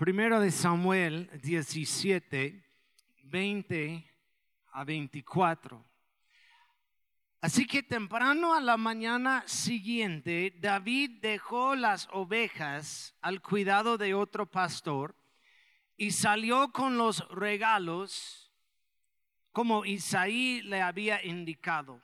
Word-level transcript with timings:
Primero 0.00 0.40
de 0.40 0.50
Samuel 0.50 1.28
17, 1.42 2.64
20 3.24 4.10
a 4.72 4.82
24. 4.82 5.84
Así 7.42 7.66
que 7.66 7.82
temprano 7.82 8.54
a 8.54 8.62
la 8.62 8.78
mañana 8.78 9.44
siguiente, 9.44 10.54
David 10.58 11.18
dejó 11.20 11.74
las 11.74 12.08
ovejas 12.12 13.14
al 13.20 13.42
cuidado 13.42 13.98
de 13.98 14.14
otro 14.14 14.46
pastor 14.46 15.14
y 15.98 16.12
salió 16.12 16.72
con 16.72 16.96
los 16.96 17.28
regalos 17.28 18.50
como 19.52 19.84
Isaí 19.84 20.62
le 20.62 20.80
había 20.80 21.22
indicado. 21.22 22.00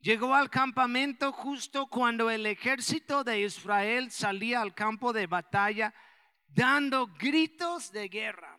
Llegó 0.00 0.34
al 0.34 0.48
campamento 0.48 1.32
justo 1.32 1.86
cuando 1.88 2.30
el 2.30 2.46
ejército 2.46 3.24
de 3.24 3.42
Israel 3.42 4.10
salía 4.10 4.62
al 4.62 4.72
campo 4.72 5.12
de 5.12 5.26
batalla 5.26 5.92
dando 6.48 7.06
gritos 7.06 7.92
de 7.92 8.08
guerra. 8.08 8.58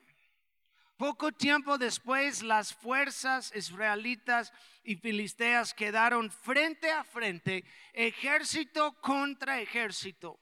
Poco 0.97 1.31
tiempo 1.31 1.77
después, 1.77 2.43
las 2.43 2.73
fuerzas 2.73 3.55
israelitas 3.55 4.51
y 4.83 4.97
filisteas 4.97 5.73
quedaron 5.73 6.29
frente 6.29 6.91
a 6.91 7.03
frente, 7.03 7.63
ejército 7.93 8.93
contra 8.99 9.61
ejército. 9.61 10.39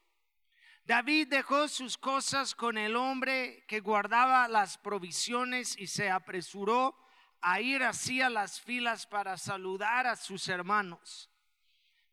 David 0.84 1.28
dejó 1.28 1.68
sus 1.68 1.98
cosas 1.98 2.55
con 2.55 2.78
el 2.78 2.96
hombre 2.96 3.66
que 3.68 3.82
guardaba 3.82 4.48
las 4.48 4.77
provisiones 4.77 5.77
y 5.77 5.88
se 5.88 6.10
apresuró 6.10 6.98
a 7.41 7.62
ir 7.62 7.84
hacia 7.84 8.30
las 8.30 8.62
filas 8.62 9.05
para 9.05 9.38
saludar 9.38 10.08
a 10.08 10.16
sus 10.16 10.48
hermanos. 10.48 11.30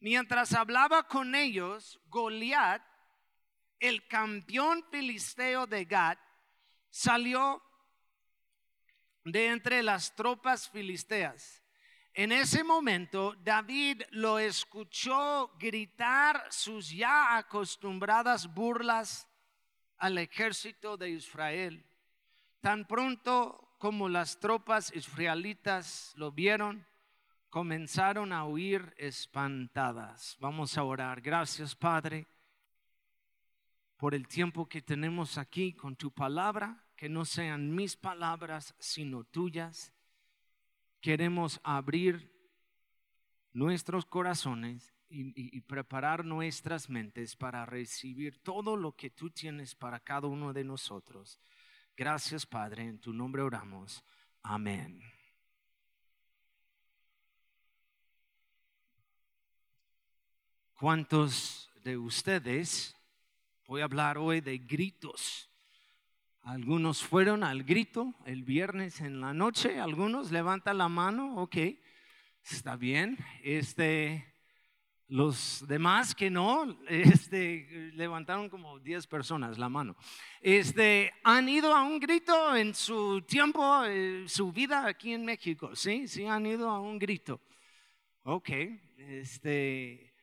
Mientras 0.01 0.53
hablaba 0.53 1.09
con 1.09 1.35
ellos, 1.35 1.99
Goliat, 2.09 2.83
el 3.89 4.07
campeón 4.07 4.83
filisteo 4.91 5.67
de 5.67 5.85
Gad, 5.85 6.17
salió 6.89 7.63
de 9.25 9.49
entre 9.49 9.83
las 9.83 10.15
tropas 10.15 10.71
filisteas. 10.71 11.63
En 12.15 12.33
ese 12.33 12.65
momento 12.65 13.35
David 13.43 14.03
lo 14.11 14.39
escuchó 14.39 15.53
gritar 15.59 16.47
sus 16.51 16.91
ya 16.91 17.37
acostumbradas 17.37 18.55
burlas 18.55 19.29
al 19.99 20.17
ejército 20.19 20.97
de 20.97 21.11
Israel. 21.11 21.85
Tan 22.61 22.87
pronto 22.87 23.77
como 23.79 24.09
las 24.09 24.41
tropas 24.41 24.93
israelitas 24.95 26.15
lo 26.17 26.33
vieron, 26.33 26.87
comenzaron 27.51 28.33
a 28.33 28.47
huir 28.47 28.95
espantadas. 28.97 30.37
Vamos 30.41 30.79
a 30.79 30.85
orar. 30.85 31.21
Gracias, 31.21 31.75
Padre, 31.75 32.27
por 33.97 34.15
el 34.15 34.27
tiempo 34.29 34.69
que 34.69 34.83
tenemos 34.83 35.39
aquí 35.39 35.73
con 35.73 35.97
tu 35.97 36.11
palabra 36.11 36.85
que 36.97 37.09
no 37.09 37.25
sean 37.25 37.75
mis 37.75 37.97
palabras, 37.97 38.75
sino 38.79 39.25
tuyas. 39.25 39.93
Queremos 41.01 41.61
abrir 41.63 42.33
nuestros 43.53 44.05
corazones 44.05 44.95
y, 45.09 45.61
preparar 45.61 46.25
nuestras 46.25 46.91
mentes 46.91 47.37
para 47.37 47.65
recibir 47.67 48.43
todo 48.43 48.77
lo 48.77 48.97
que 48.97 49.11
tú 49.11 49.31
tienes 49.31 49.75
para 49.75 50.01
cada 50.01 50.27
uno 50.27 50.53
de 50.53 50.65
nosotros. 50.65 51.39
Gracias, 51.97 52.45
Padre, 52.45 52.85
en 52.85 52.99
tu 52.99 53.13
nombre 53.13 53.43
oramos. 53.43 54.03
Amén. 54.43 55.01
¿Cuántos 60.75 61.71
de 61.85 61.97
ustedes, 61.97 62.97
voy 63.67 63.81
a 63.81 63.85
hablar 63.85 64.19
hoy 64.19 64.41
de 64.41 64.59
gritos, 64.59 65.51
algunos 66.43 67.03
fueron 67.03 67.43
al 67.43 67.65
grito 67.65 68.15
el 68.27 68.43
viernes 68.43 69.01
en 69.01 69.21
la 69.21 69.33
noche, 69.33 69.81
algunos 69.81 70.31
levantan 70.31 70.77
la 70.77 70.91
mano, 70.91 71.37
ok, 71.37 71.57
está 72.45 72.77
bien. 72.77 73.17
Este, 73.43 74.35
los 75.09 75.65
demás 75.67 76.15
que 76.15 76.29
no, 76.29 76.79
este, 76.89 77.91
levantaron 77.95 78.51
como 78.51 78.79
10 78.79 79.07
personas 79.07 79.57
la 79.57 79.71
mano. 79.71 79.97
Este, 80.43 81.13
han 81.23 81.49
ido 81.49 81.75
a 81.75 81.83
un 81.83 81.99
grito 81.99 82.55
en 82.55 82.75
su 82.75 83.23
tiempo, 83.23 83.85
eh, 83.87 84.25
su 84.27 84.53
vida 84.53 84.87
aquí 84.87 85.15
en 85.15 85.25
México, 85.25 85.75
sí, 85.75 86.07
sí 86.07 86.27
han 86.27 86.45
ido 86.45 86.69
a 86.69 86.79
un 86.81 86.99
grito. 86.99 87.41
Ok, 88.25 88.51
este, 88.99 90.14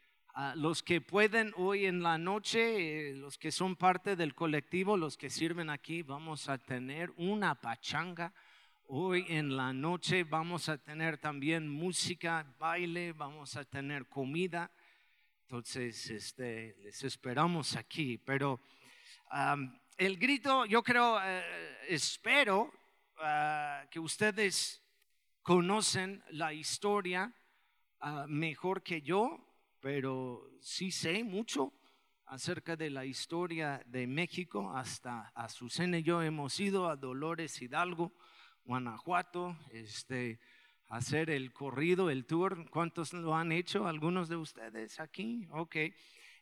los 0.56 0.82
que 0.82 1.02
pueden 1.02 1.54
hoy 1.58 1.86
en 1.86 2.02
la 2.02 2.18
noche, 2.18 3.10
eh, 3.10 3.14
los 3.16 3.38
que 3.38 3.52
son 3.52 3.76
parte 3.76 4.16
del 4.16 4.34
colectivo, 4.34 4.96
los 4.96 5.18
que 5.18 5.30
sirven 5.30 5.70
aquí, 5.70 6.04
vamos 6.04 6.48
a 6.50 6.58
tener 6.58 7.12
una 7.18 7.56
pachanga. 7.56 8.34
Hoy 8.88 9.26
en 9.30 9.56
la 9.56 9.74
noche 9.74 10.24
vamos 10.24 10.70
a 10.70 10.78
tener 10.78 11.18
también 11.18 11.68
música, 11.68 12.46
baile, 12.60 13.14
vamos 13.14 13.56
a 13.56 13.66
tener 13.66 14.08
comida. 14.08 14.72
Entonces, 15.44 16.10
este, 16.10 16.76
les 16.82 17.04
esperamos 17.04 17.76
aquí. 17.76 18.18
Pero 18.18 18.60
el 19.98 20.18
grito, 20.18 20.66
yo 20.66 20.82
creo, 20.84 21.22
eh, 21.22 21.44
espero 21.90 22.74
ah, 23.20 23.86
que 23.90 24.00
ustedes 24.00 24.82
conocen 25.42 26.24
la 26.32 26.54
historia 26.54 27.34
ah, 28.00 28.26
mejor 28.28 28.82
que 28.84 29.02
yo 29.02 29.51
pero 29.82 30.48
sí 30.62 30.92
sé 30.92 31.24
mucho 31.24 31.74
acerca 32.28 32.76
de 32.76 32.90
la 32.92 33.04
historia 33.04 33.82
de 33.88 34.08
México. 34.08 34.72
Hasta 34.74 35.32
Azucena 35.36 35.98
y 35.98 36.04
yo 36.04 36.22
hemos 36.22 36.60
ido 36.60 36.88
a 36.88 36.96
Dolores 36.96 37.62
Hidalgo, 37.62 38.14
Guanajuato, 38.64 39.58
este, 39.72 40.40
hacer 40.88 41.32
el 41.32 41.52
corrido, 41.52 42.10
el 42.10 42.26
tour. 42.26 42.70
¿Cuántos 42.70 43.12
lo 43.12 43.36
han 43.36 43.52
hecho? 43.52 43.88
¿Algunos 43.88 44.30
de 44.30 44.38
ustedes 44.38 45.00
aquí? 45.00 45.48
Ok. 45.50 45.76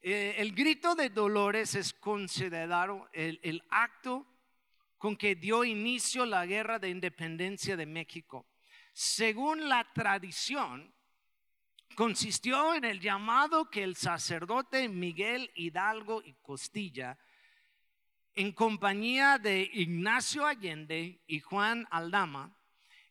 Eh, 0.01 0.35
el 0.37 0.53
grito 0.53 0.95
de 0.95 1.09
Dolores 1.09 1.75
es 1.75 1.93
considerado 1.93 3.09
el, 3.13 3.39
el 3.41 3.63
acto 3.69 4.27
con 4.97 5.15
que 5.15 5.35
dio 5.35 5.63
inicio 5.63 6.25
la 6.25 6.45
guerra 6.45 6.77
de 6.77 6.89
independencia 6.89 7.77
de 7.77 7.85
México. 7.85 8.45
Según 8.91 9.69
la 9.69 9.87
tradición, 9.93 10.93
consistió 11.95 12.73
en 12.73 12.85
el 12.85 12.99
llamado 12.99 13.69
que 13.69 13.83
el 13.83 13.95
sacerdote 13.95 14.87
Miguel 14.89 15.51
Hidalgo 15.55 16.21
y 16.23 16.33
Costilla, 16.35 17.17
en 18.35 18.51
compañía 18.51 19.37
de 19.37 19.69
Ignacio 19.73 20.45
Allende 20.45 21.21
y 21.27 21.39
Juan 21.39 21.87
Aldama, 21.91 22.55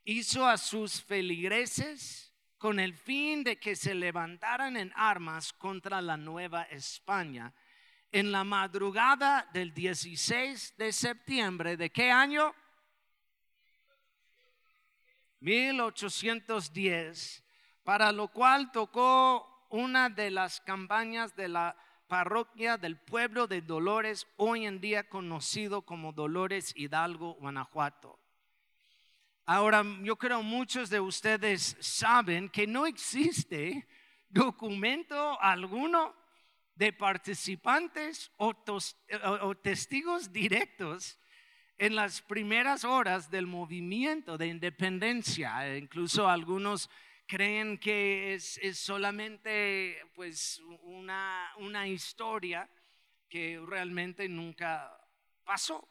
hizo 0.05 0.47
a 0.47 0.57
sus 0.57 1.03
feligreses 1.03 2.35
con 2.57 2.81
el 2.81 2.95
fin 2.95 3.45
de 3.45 3.59
que 3.59 3.77
se 3.77 3.95
levantaran 3.95 4.77
en 4.77 4.93
armas 4.97 5.53
contra 5.53 6.01
la 6.01 6.17
Nueva 6.17 6.63
España 6.65 7.53
en 8.11 8.33
la 8.33 8.43
madrugada 8.43 9.49
del 9.53 9.75
16 9.75 10.77
de 10.77 10.93
septiembre 10.93 11.77
de 11.77 11.91
qué 11.91 12.11
año? 12.11 12.55
1810 15.41 17.45
para 17.89 18.13
lo 18.13 18.29
cual 18.29 18.71
tocó 18.71 19.67
una 19.71 20.11
de 20.11 20.31
las 20.31 20.61
campañas 20.61 21.35
de 21.35 21.49
la 21.49 21.75
parroquia 22.07 22.77
del 22.77 22.99
pueblo 22.99 23.47
de 23.47 23.63
Dolores, 23.63 24.27
hoy 24.37 24.67
en 24.67 24.79
día 24.79 25.09
conocido 25.09 25.81
como 25.81 26.13
Dolores 26.13 26.75
Hidalgo, 26.77 27.37
Guanajuato. 27.37 28.19
Ahora, 29.47 29.83
yo 30.03 30.17
creo 30.17 30.43
muchos 30.43 30.91
de 30.91 31.01
ustedes 31.01 31.79
saben 31.81 32.51
que 32.51 32.67
no 32.67 32.87
existe 32.87 33.89
documento 34.29 35.41
alguno 35.41 36.15
de 36.75 36.93
participantes 36.93 38.31
o, 38.37 38.53
o, 39.41 39.55
testigos 39.57 40.31
directos 40.31 41.19
en 41.79 41.97
las 41.97 42.21
primeras 42.21 42.85
horas 42.85 43.31
del 43.31 43.47
movimiento 43.47 44.37
de 44.37 44.49
independencia. 44.49 45.75
Incluso 45.79 46.29
algunos 46.29 46.91
creen 47.29 47.77
que 47.79 48.35
es, 48.35 48.59
solamente 48.73 50.03
pues 50.15 50.61
una, 50.83 51.53
una 51.59 51.87
historia 51.87 52.69
que 53.29 53.61
realmente 53.65 54.29
nunca 54.29 54.99
pasó. 55.45 55.87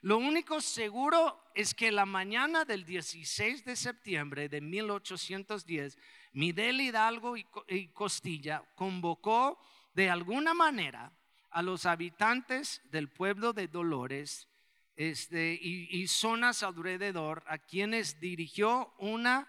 Lo 0.00 0.16
único 0.16 0.62
seguro 0.62 1.52
es 1.54 1.74
que 1.74 1.92
la 1.92 2.06
mañana 2.06 2.64
del 2.64 2.86
16 2.86 3.66
de 3.66 3.76
septiembre 3.76 4.48
de 4.48 4.62
1810, 4.62 5.98
Midel 6.32 6.80
Hidalgo 6.80 7.36
y 7.36 7.88
Costilla 7.88 8.64
convocó 8.74 9.60
de 9.92 10.08
alguna 10.08 10.54
manera 10.54 11.12
a 11.50 11.60
los 11.60 11.84
habitantes 11.84 12.80
del 12.86 13.10
pueblo 13.10 13.52
de 13.52 13.68
Dolores 13.68 14.48
este, 14.96 15.58
y, 15.60 15.88
y 15.90 16.08
zonas 16.08 16.62
alrededor, 16.62 17.44
a 17.46 17.58
quienes 17.58 18.18
dirigió 18.20 18.94
una 18.98 19.46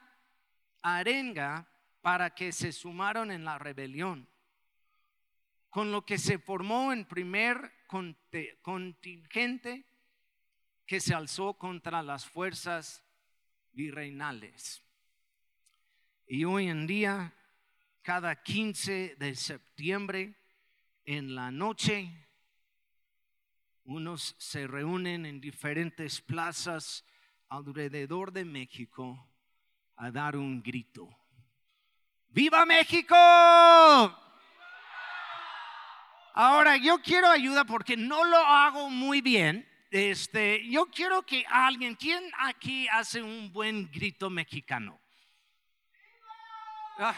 arenga 0.81 1.68
para 2.01 2.33
que 2.33 2.51
se 2.51 2.72
sumaron 2.72 3.31
en 3.31 3.45
la 3.45 3.60
rebelión, 3.60 4.28
con 5.69 5.92
lo 5.92 6.06
que 6.06 6.18
se 6.18 6.39
formó 6.39 6.92
en 6.92 7.06
primer 7.06 7.72
contingente 8.62 9.86
que 10.86 11.00
se 11.00 11.13
alzó 11.13 11.54
contra 11.54 12.01
las 12.04 12.25
fuerzas 12.25 13.04
virreinales. 13.72 14.83
Y 16.28 16.45
hoy 16.45 16.68
en 16.68 16.88
día, 16.88 17.34
cada 18.01 18.42
15 18.42 19.16
de 19.18 19.36
septiembre, 19.36 20.36
en 21.06 21.36
la 21.36 21.51
noche, 21.51 22.10
unos 23.84 24.36
se 24.38 24.68
reúnen 24.68 25.25
en 25.25 25.42
diferentes 25.42 26.22
plazas 26.22 27.06
alrededor 27.50 28.31
de 28.31 28.45
México 28.45 29.31
a 29.97 30.11
dar 30.11 30.35
un 30.35 30.61
grito. 30.61 31.09
¡Viva 32.29 32.65
México! 32.65 33.15
Ahora, 36.33 36.77
yo 36.77 37.01
quiero 37.01 37.29
ayuda 37.29 37.65
porque 37.65 37.97
no 37.97 38.23
lo 38.23 38.38
hago 38.38 38.89
muy 38.89 39.21
bien. 39.21 39.67
Este, 39.91 40.65
yo 40.69 40.85
quiero 40.85 41.23
que 41.23 41.45
alguien, 41.49 41.95
¿quién 41.95 42.23
aquí 42.39 42.88
hace 42.88 43.21
un 43.21 43.51
buen 43.51 43.91
grito 43.91 44.29
mexicano? 44.29 44.97
Ah. 46.97 47.15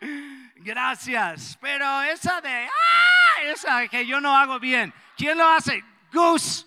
Gracias, 0.56 1.58
pero 1.60 2.02
esa 2.02 2.40
de, 2.40 2.66
ah, 2.66 3.42
esa 3.42 3.86
que 3.88 4.06
yo 4.06 4.20
no 4.20 4.34
hago 4.34 4.58
bien. 4.58 4.94
¿Quién 5.16 5.36
lo 5.36 5.46
hace? 5.46 5.84
Gus. 6.10 6.66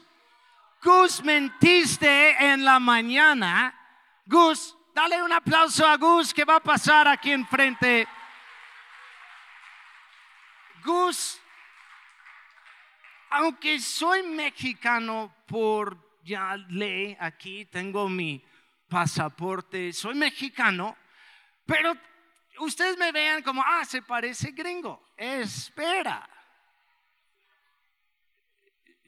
Gus, 0.83 1.23
mentiste 1.23 2.31
en 2.43 2.63
la 2.63 2.79
mañana. 2.79 3.80
Gus, 4.31 4.77
dale 4.95 5.21
un 5.21 5.33
aplauso 5.33 5.85
a 5.85 5.97
Gus 5.97 6.33
que 6.33 6.45
va 6.45 6.55
a 6.55 6.63
pasar 6.63 7.05
aquí 7.05 7.33
enfrente. 7.33 8.07
Gus, 10.85 11.37
aunque 13.29 13.77
soy 13.81 14.23
mexicano 14.23 15.35
por 15.45 16.21
ya 16.23 16.55
ley, 16.69 17.17
aquí 17.19 17.65
tengo 17.65 18.07
mi 18.07 18.41
pasaporte, 18.87 19.91
soy 19.91 20.15
mexicano, 20.15 20.95
pero 21.65 21.93
ustedes 22.59 22.97
me 22.97 23.11
vean 23.11 23.43
como, 23.43 23.61
ah, 23.61 23.83
se 23.83 24.01
parece 24.01 24.51
gringo. 24.51 25.11
Espera. 25.17 26.25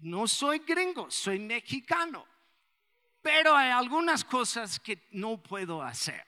No 0.01 0.27
soy 0.27 0.59
gringo, 0.59 1.09
soy 1.09 1.39
mexicano. 1.39 2.32
Pero 3.23 3.55
hay 3.55 3.71
algunas 3.71 4.23
cosas 4.23 4.79
que 4.79 5.07
no 5.11 5.41
puedo 5.41 5.81
hacer. 5.81 6.23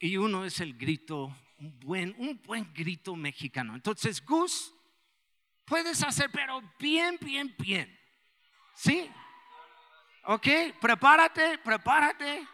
y 0.00 0.16
uno 0.16 0.44
es 0.44 0.58
el 0.58 0.76
grito 0.76 1.32
un 1.62 1.78
buen, 1.78 2.14
un 2.18 2.42
buen 2.42 2.74
grito 2.74 3.14
mexicano. 3.14 3.76
Entonces, 3.76 4.24
Gus, 4.24 4.74
puedes 5.64 6.02
hacer, 6.02 6.28
pero 6.32 6.60
bien, 6.78 7.16
bien, 7.20 7.54
bien. 7.56 8.00
¿Sí? 8.74 9.08
¿Ok? 10.24 10.48
Prepárate, 10.80 11.58
prepárate. 11.58 12.40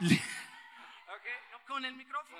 ok, 0.00 0.08
no 1.52 1.58
con 1.66 1.84
el 1.84 1.94
micrófono. 1.94 2.38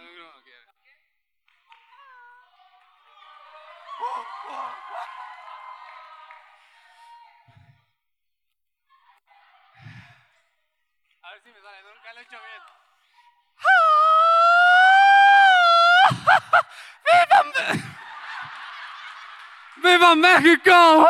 Bien. 12.26 12.40
¡Viva, 17.04 17.36
¡Viva 19.76 20.14
México! 20.16 21.08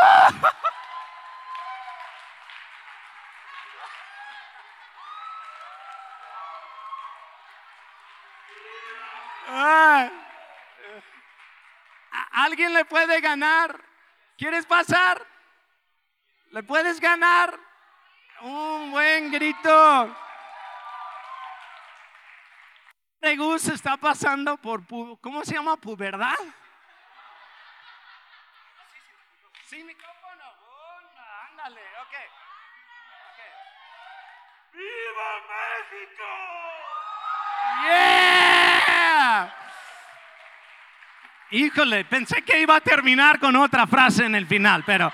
¿Alguien 12.32 12.72
le 12.72 12.84
puede 12.84 13.20
ganar? 13.20 13.81
¿Quieres 14.37 14.64
pasar? 14.64 15.26
¿Le 16.50 16.62
puedes 16.62 17.00
ganar? 17.00 17.58
Un 18.40 18.90
buen 18.90 19.31
grito. 19.32 20.28
Gus 23.37 23.69
está 23.69 23.97
pasando 23.97 24.57
por, 24.57 24.83
¿cómo 25.21 25.45
se 25.45 25.55
llama? 25.55 25.77
¿Puberdad? 25.77 26.35
Sí, 29.65 29.83
micrófono. 29.85 30.45
ándale, 31.51 31.81
ok. 31.81 32.15
¡Viva 34.73 35.31
México! 35.49 36.25
¡Yeah! 37.85 39.55
Híjole, 41.51 42.05
pensé 42.05 42.43
que 42.43 42.61
iba 42.61 42.77
a 42.77 42.81
terminar 42.81 43.39
con 43.39 43.57
otra 43.57 43.87
frase 43.87 44.25
en 44.25 44.35
el 44.35 44.47
final, 44.47 44.85
pero 44.85 45.11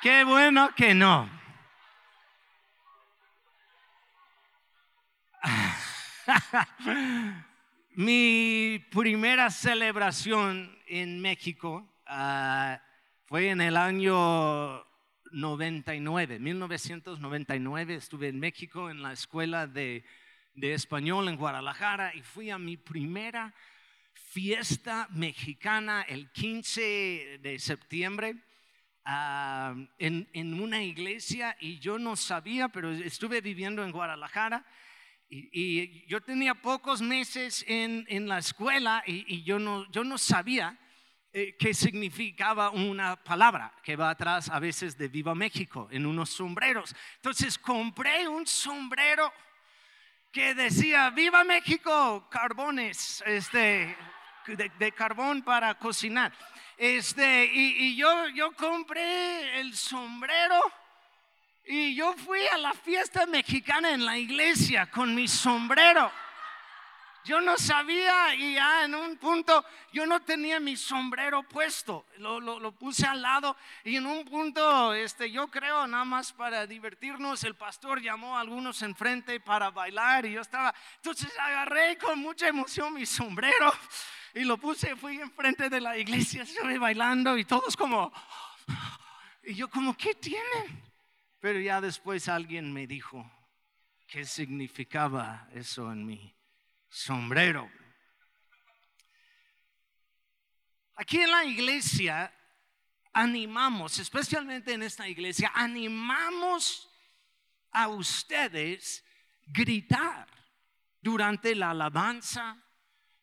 qué 0.00 0.24
bueno 0.24 0.70
que 0.74 0.94
no. 0.94 1.37
Mi 7.94 8.84
primera 8.90 9.50
celebración 9.50 10.78
en 10.86 11.20
México 11.20 11.88
ah, 12.06 12.80
fue 13.26 13.50
en 13.50 13.60
el 13.60 13.76
año 13.76 14.84
99, 15.32 16.38
1999. 16.38 17.94
Estuve 17.94 18.28
en 18.28 18.38
México 18.38 18.90
en 18.90 19.02
la 19.02 19.12
escuela 19.12 19.66
de, 19.66 20.04
español 20.54 21.28
en 21.28 21.36
Guadalajara 21.36 22.14
y 22.14 22.22
fui 22.22 22.50
a 22.50 22.58
mi 22.58 22.76
primera 22.76 23.54
fiesta 24.12 25.08
mexicana 25.10 26.02
el 26.02 26.30
15 26.30 27.38
de 27.42 27.58
septiembre. 27.58 28.36
Ah, 29.04 29.74
en, 29.98 30.28
en, 30.34 30.60
una 30.60 30.82
iglesia 30.82 31.56
y 31.60 31.78
yo 31.78 31.98
no 31.98 32.14
sabía, 32.14 32.68
pero 32.68 32.90
estuve 32.92 33.40
viviendo 33.40 33.82
en 33.82 33.92
Guadalajara 33.92 34.66
y, 35.30 36.06
yo 36.06 36.20
tenía 36.22 36.54
pocos 36.54 37.02
meses 37.02 37.64
en, 37.68 38.28
la 38.28 38.38
escuela 38.38 39.02
y, 39.06 39.42
yo, 39.44 39.58
no, 39.58 39.90
yo 39.90 40.04
no 40.04 40.16
sabía 40.16 40.78
eh, 41.32 41.54
qué 41.58 41.74
significaba 41.74 42.70
una 42.70 43.22
palabra 43.22 43.74
que 43.82 43.96
va 43.96 44.10
atrás 44.10 44.48
a 44.48 44.58
veces 44.58 44.96
de 44.96 45.08
Viva 45.08 45.34
México 45.34 45.88
en 45.90 46.06
unos 46.06 46.30
sombreros. 46.30 46.94
Entonces 47.16 47.58
compré 47.58 48.26
un 48.26 48.46
sombrero 48.46 49.30
que 50.32 50.54
decía 50.54 51.10
Viva 51.10 51.44
México, 51.44 52.26
carbones, 52.30 53.22
este, 53.26 53.96
de, 54.46 54.92
carbón 54.92 55.42
para 55.42 55.74
cocinar. 55.78 56.32
Este, 56.78 57.44
y, 57.52 57.88
y 57.88 57.96
yo, 57.96 58.28
yo 58.28 58.52
compré 58.52 59.60
el 59.60 59.74
sombrero 59.74 60.60
y 61.68 61.94
yo 61.94 62.14
fui 62.14 62.40
a 62.46 62.56
la 62.56 62.72
fiesta 62.72 63.26
mexicana 63.26 63.90
en 63.92 64.04
la 64.06 64.16
iglesia 64.16 64.90
con 64.90 65.14
mi 65.14 65.28
sombrero. 65.28 66.10
Yo 67.26 67.42
no 67.42 67.58
sabía 67.58 68.34
y 68.34 68.54
ya 68.54 68.86
en 68.86 68.94
un 68.94 69.18
punto 69.18 69.62
yo 69.92 70.06
no 70.06 70.18
tenía 70.20 70.60
mi 70.60 70.78
sombrero 70.78 71.42
puesto, 71.42 72.06
lo, 72.16 72.40
lo, 72.40 72.72
puse 72.72 73.06
al 73.06 73.20
lado 73.20 73.54
y 73.84 73.96
en 73.96 74.06
un 74.06 74.24
punto, 74.24 74.94
este, 74.94 75.30
yo 75.30 75.48
creo 75.48 75.86
nada 75.86 76.06
más 76.06 76.32
para 76.32 76.66
divertirnos, 76.66 77.44
el 77.44 77.54
pastor 77.54 78.00
llamó 78.00 78.38
a 78.38 78.40
algunos 78.40 78.80
enfrente 78.80 79.38
para 79.38 79.70
bailar 79.70 80.24
y 80.24 80.32
yo 80.32 80.40
estaba, 80.40 80.74
entonces 80.96 81.30
agarré 81.38 81.98
con 81.98 82.18
mucha 82.18 82.48
emoción 82.48 82.94
mi 82.94 83.04
sombrero 83.04 83.74
y 84.32 84.44
lo 84.44 84.56
puse, 84.56 84.96
fui 84.96 85.20
enfrente 85.20 85.68
de 85.68 85.82
la 85.82 85.98
iglesia, 85.98 86.44
estuve 86.44 86.78
bailando 86.78 87.36
y 87.36 87.44
todos 87.44 87.76
como, 87.76 88.10
y 89.42 89.54
yo 89.54 89.68
como, 89.68 89.94
¿qué 89.94 90.14
tienen? 90.14 90.87
Pero 91.40 91.60
ya 91.60 91.80
después 91.80 92.28
alguien 92.28 92.72
me 92.72 92.86
dijo 92.86 93.30
qué 94.06 94.24
significaba 94.24 95.48
eso 95.52 95.92
en 95.92 96.04
mi 96.04 96.34
sombrero. 96.88 97.70
Aquí 100.96 101.20
en 101.20 101.30
la 101.30 101.44
iglesia 101.44 102.32
animamos, 103.12 103.98
especialmente 103.98 104.72
en 104.72 104.82
esta 104.82 105.08
iglesia, 105.08 105.52
animamos 105.54 106.88
a 107.70 107.88
ustedes 107.88 109.04
gritar 109.46 110.26
durante 111.00 111.54
la 111.54 111.70
alabanza, 111.70 112.56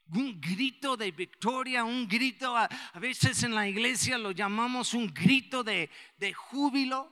un 0.08 0.40
grito 0.40 0.96
de 0.96 1.12
victoria, 1.12 1.84
un 1.84 2.08
grito, 2.08 2.56
a, 2.56 2.70
veces 3.00 3.44
en 3.44 3.56
la 3.56 3.68
iglesia 3.68 4.18
lo 4.18 4.32
llamamos 4.32 4.94
un 4.94 5.08
grito 5.14 5.64
de, 5.64 5.90
de 6.18 6.34
júbilo 6.34 7.12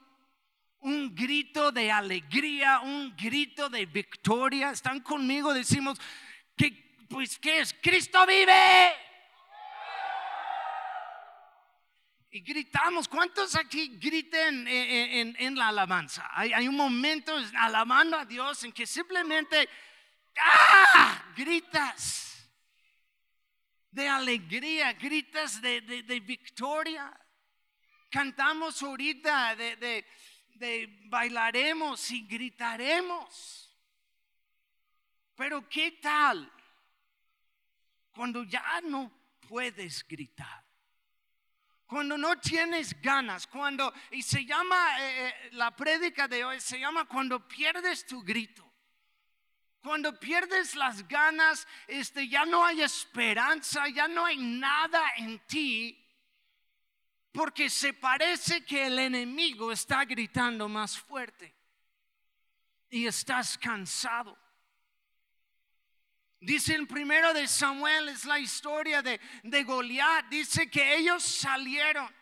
un 0.84 1.14
grito 1.16 1.72
de 1.72 1.92
alegría, 1.92 2.80
un 2.82 3.16
grito 3.16 3.70
de 3.70 3.86
victoria. 3.86 4.72
¿Están 4.72 5.00
conmigo? 5.02 5.54
Decimos 5.54 6.00
que, 6.56 7.06
pues, 7.10 7.38
¿qué 7.40 7.60
es? 7.60 7.74
Cristo 7.82 8.26
vive. 8.26 8.94
y 12.36 12.42
gritamos. 12.42 13.08
¿Cuántos 13.08 13.56
aquí 13.56 13.96
griten 14.02 14.68
en, 14.68 14.68
en- 14.68 15.36
en 15.38 15.56
la 15.56 15.68
alabanza? 15.68 16.28
Hay, 16.34 16.52
hay 16.52 16.68
un 16.68 16.76
momento 16.76 17.36
alabando 17.60 18.18
a 18.18 18.26
Dios 18.26 18.64
en 18.64 18.72
que 18.72 18.88
simplemente 18.88 19.70
¡ah! 20.40 21.26
gritas 21.36 22.50
de 23.92 24.10
alegría, 24.10 24.94
gritas 24.94 25.62
de, 25.62 25.82
de- 25.82 26.02
de 26.02 26.20
victoria. 26.22 27.16
Cantamos 28.10 28.82
ahorita 28.82 29.56
de, 29.56 29.76
de- 29.76 30.06
de 30.56 31.02
bailaremos 31.06 32.12
y 32.12 32.26
gritaremos. 32.28 33.70
Pero 35.36 35.68
¿qué 35.68 35.92
tal 36.02 36.52
cuando 38.12 38.44
ya 38.44 38.82
no 38.82 39.12
puedes 39.48 40.08
gritar? 40.08 40.64
Cuando 41.86 42.18
no 42.18 42.40
tienes 42.40 43.00
ganas, 43.02 43.46
cuando, 43.46 43.94
y 44.12 44.24
se 44.24 44.46
llama, 44.46 45.00
eh, 45.00 45.28
eh, 45.28 45.50
la 45.52 45.76
prédica 45.76 46.28
de 46.28 46.44
hoy 46.44 46.60
se 46.60 46.80
llama 46.80 47.06
cuando 47.06 47.48
pierdes 47.48 48.06
tu 48.06 48.24
grito. 48.24 48.64
Cuando 49.82 50.18
pierdes 50.18 50.76
las 50.76 51.06
ganas, 51.08 51.68
este, 51.88 52.28
ya 52.30 52.46
no 52.46 52.66
hay 52.66 52.82
esperanza, 52.82 53.88
ya 53.90 54.08
no 54.08 54.26
hay 54.26 54.38
nada 54.38 55.04
en 55.18 55.40
ti, 55.46 56.03
porque 57.34 57.70
se 57.70 57.94
parece 57.94 58.64
que 58.64 58.86
el 58.86 59.00
enemigo 59.00 59.72
está 59.72 60.06
gritando 60.06 60.70
más 60.70 60.98
fuerte 60.98 61.54
y 62.90 63.08
estás 63.08 63.58
cansado. 63.58 64.38
Dice 66.40 66.76
el 66.76 66.88
primero 66.88 67.34
de 67.34 67.48
Samuel, 67.48 68.10
es 68.10 68.26
la 68.26 68.38
historia 68.38 69.02
de, 69.02 69.20
de 69.42 69.64
Goliat. 69.64 70.28
Dice 70.28 70.70
que 70.70 70.96
ellos 70.96 71.24
salieron. 71.24 72.14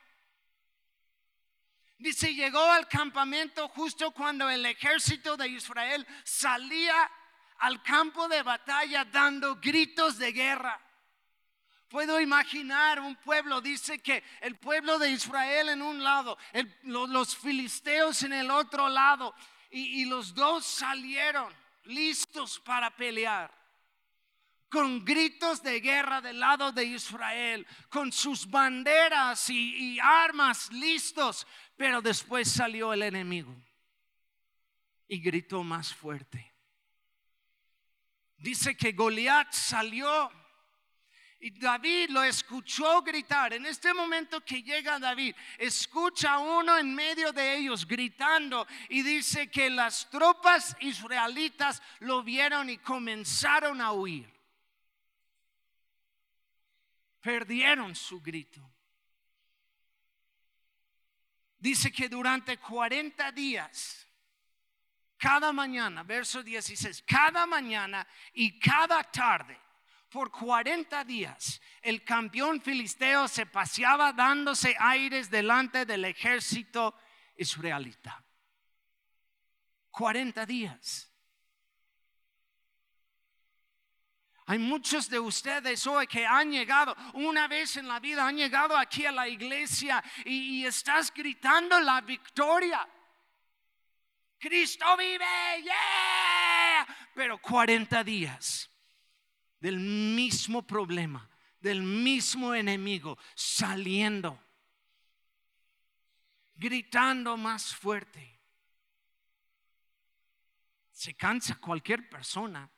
Dice, 1.97 2.33
llegó 2.33 2.63
al 2.63 2.87
campamento 2.87 3.67
justo 3.67 4.11
cuando 4.11 4.49
el 4.49 4.65
ejército 4.65 5.35
de 5.35 5.49
Israel 5.49 6.07
salía 6.23 7.11
al 7.57 7.83
campo 7.83 8.27
de 8.27 8.43
batalla 8.43 9.03
dando 9.05 9.57
gritos 9.57 10.17
de 10.17 10.31
guerra. 10.31 10.79
Puedo 11.91 12.21
imaginar 12.21 13.01
un 13.01 13.17
pueblo, 13.17 13.59
dice 13.59 13.99
que 13.99 14.23
el 14.39 14.55
pueblo 14.55 14.97
de 14.97 15.11
Israel 15.11 15.67
en 15.67 15.81
un 15.81 16.01
lado, 16.01 16.37
los 16.83 17.35
filisteos 17.35 18.23
en 18.23 18.31
el 18.31 18.49
otro 18.49 18.87
lado, 18.87 19.35
y, 19.69 20.01
y 20.01 20.05
los 20.05 20.33
dos 20.33 20.65
salieron 20.65 21.53
listos 21.83 22.61
para 22.61 22.95
pelear 22.95 23.53
con 24.69 25.03
gritos 25.03 25.61
de 25.61 25.81
guerra 25.81 26.21
del 26.21 26.39
lado 26.39 26.71
de 26.71 26.85
Israel, 26.85 27.67
con 27.89 28.09
sus 28.13 28.49
banderas 28.49 29.49
y, 29.49 29.95
y 29.95 29.99
armas 29.99 30.71
listos, 30.71 31.45
pero 31.75 32.01
después 32.01 32.49
salió 32.49 32.93
el 32.93 33.03
enemigo 33.03 33.53
y 35.09 35.19
gritó 35.19 35.61
más 35.61 35.93
fuerte. 35.93 36.53
Dice 38.37 38.77
que 38.77 38.93
Goliat 38.93 39.51
salió 39.51 40.31
y 41.41 41.51
David 41.51 42.09
lo 42.11 42.23
escuchó 42.23 43.01
gritar. 43.01 43.53
En 43.53 43.65
este 43.65 43.93
momento 43.93 44.39
que 44.41 44.63
llega 44.63 44.99
David, 44.99 45.35
escucha 45.57 46.33
a 46.33 46.39
uno 46.39 46.77
en 46.77 46.95
medio 46.95 47.33
de 47.33 47.57
ellos 47.57 47.85
gritando 47.85 48.65
y 48.89 49.01
dice 49.01 49.49
que 49.49 49.69
las 49.69 50.09
tropas 50.09 50.75
israelitas 50.79 51.81
lo 51.99 52.23
vieron 52.23 52.69
y 52.69 52.77
comenzaron 52.77 53.81
a 53.81 53.91
huir 53.91 54.31
perdieron 57.21 57.95
su 57.95 58.19
grito. 58.19 58.59
Dice 61.57 61.91
que 61.91 62.09
durante 62.09 62.57
40 62.57 63.31
días, 63.31 64.07
cada 65.17 65.53
mañana, 65.53 66.01
verso 66.01 66.41
16, 66.41 67.03
cada 67.03 67.45
mañana 67.45 68.05
y 68.33 68.59
cada 68.59 69.03
tarde, 69.03 69.59
por 70.11 70.29
40 70.29 71.05
días, 71.05 71.61
el 71.81 72.03
campeón 72.03 72.61
filisteo 72.61 73.29
se 73.29 73.45
paseaba 73.45 74.11
dándose 74.11 74.75
aires 74.77 75.29
delante 75.29 75.85
del 75.85 76.03
ejército 76.03 76.93
israelita. 77.37 78.21
40 79.89 80.45
días. 80.45 81.07
Hay 84.47 84.59
muchos 84.59 85.09
de 85.09 85.17
ustedes 85.17 85.87
hoy 85.87 86.07
que 86.07 86.25
han 86.25 86.51
llegado, 86.51 86.93
una 87.13 87.47
vez 87.47 87.77
en 87.77 87.87
la 87.87 88.01
vida, 88.01 88.27
han 88.27 88.35
llegado 88.35 88.77
aquí 88.77 89.05
a 89.05 89.13
la 89.13 89.29
iglesia 89.29 90.03
y, 90.25 90.65
estás 90.65 91.13
gritando 91.13 91.79
la 91.79 92.01
victoria. 92.01 92.85
Cristo 94.37 94.97
vive, 94.97 95.63
yeah. 95.63 96.85
Pero 97.15 97.37
40 97.41 98.03
días 98.03 98.70
del 99.61 99.79
mismo 99.79 100.67
problema, 100.67 101.29
del 101.61 101.81
mismo 101.81 102.53
enemigo, 102.53 103.17
saliendo, 103.35 104.37
gritando 106.55 107.37
más 107.37 107.73
fuerte. 107.73 108.41
Se 110.91 111.13
cansa 111.13 111.55
cualquier 111.55 112.09
persona. 112.09 112.69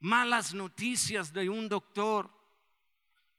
malas 0.00 0.54
noticias 0.54 1.32
de 1.32 1.48
un 1.48 1.68
doctor, 1.68 2.30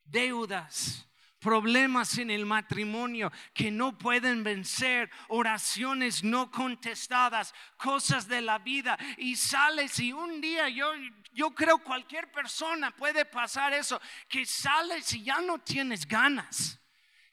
deudas, 0.05 1.07
problemas 1.41 2.19
en 2.19 2.29
el 2.29 2.45
matrimonio 2.45 3.31
que 3.53 3.71
no 3.71 3.97
pueden 3.97 4.43
vencer, 4.43 5.09
oraciones 5.27 6.23
no 6.23 6.51
contestadas, 6.51 7.53
cosas 7.75 8.27
de 8.27 8.41
la 8.41 8.59
vida 8.59 8.97
y 9.17 9.35
sales 9.35 9.99
y 9.99 10.13
un 10.13 10.39
día 10.39 10.69
yo 10.69 10.93
yo 11.33 11.51
creo 11.51 11.79
cualquier 11.79 12.31
persona 12.31 12.95
puede 12.95 13.25
pasar 13.25 13.73
eso, 13.73 13.99
que 14.27 14.45
sales 14.45 15.11
y 15.13 15.23
ya 15.23 15.41
no 15.41 15.59
tienes 15.59 16.07
ganas, 16.07 16.79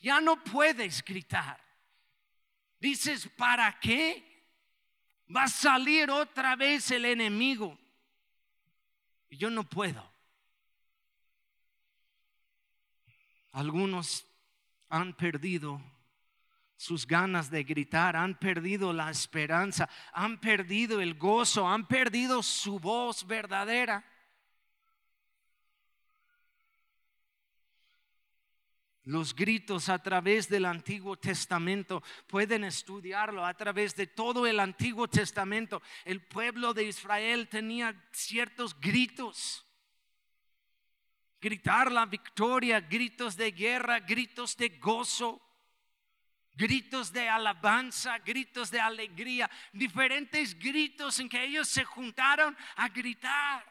ya 0.01 0.21
no 0.21 0.43
puedes 0.43 1.05
gritar. 1.05 1.61
Dices, 2.81 3.29
¿para 3.37 3.79
qué? 3.81 4.25
Va 5.35 5.45
a 5.45 5.49
salir 5.49 6.11
otra 6.11 6.55
vez 6.55 6.91
el 6.93 7.05
enemigo. 7.05 7.77
Y 9.29 9.37
yo 9.37 9.51
no 9.51 9.65
puedo. 9.65 10.18
Algunos 13.59 14.25
han 14.89 15.17
perdido 15.17 15.83
sus 16.77 17.05
ganas 17.05 17.51
de 17.51 17.65
gritar, 17.65 18.15
han 18.15 18.39
perdido 18.39 18.93
la 18.93 19.11
esperanza, 19.11 19.89
han 20.13 20.39
perdido 20.39 21.01
el 21.01 21.15
gozo, 21.15 21.67
han 21.67 21.89
perdido 21.89 22.41
su 22.45 22.79
voz 22.79 23.27
verdadera. 23.27 24.05
Los 29.03 29.35
gritos 29.35 29.89
a 29.89 30.01
través 30.05 30.49
del 30.49 30.65
Antiguo 30.65 31.17
Testamento 31.17 32.05
pueden 32.29 32.63
estudiarlo 32.63 33.45
a 33.45 33.55
través 33.55 33.97
de 33.97 34.07
todo 34.07 34.47
el 34.47 34.61
Antiguo 34.61 35.09
Testamento. 35.09 35.83
El 36.05 36.25
pueblo 36.25 36.75
de 36.75 36.85
Israel 36.85 37.49
tenía 37.49 38.09
ciertos 38.13 38.79
gritos. 38.79 39.68
Gritar 41.41 41.93
la 41.93 42.05
victoria, 42.07 42.81
gritos 42.81 43.37
de 43.37 43.53
guerra, 43.53 44.01
gritos 44.01 44.57
de 44.57 44.71
gozo, 44.71 45.41
gritos 46.59 47.13
de 47.13 47.29
alabanza, 47.29 48.19
gritos 48.19 48.71
de 48.73 48.81
alegría, 48.81 49.49
diferentes 49.73 50.59
gritos 50.59 51.21
en 51.21 51.29
que 51.29 51.45
ellos 51.45 51.69
se 51.69 51.85
juntaron 51.85 52.57
a 52.75 52.89
gritar. 52.89 53.65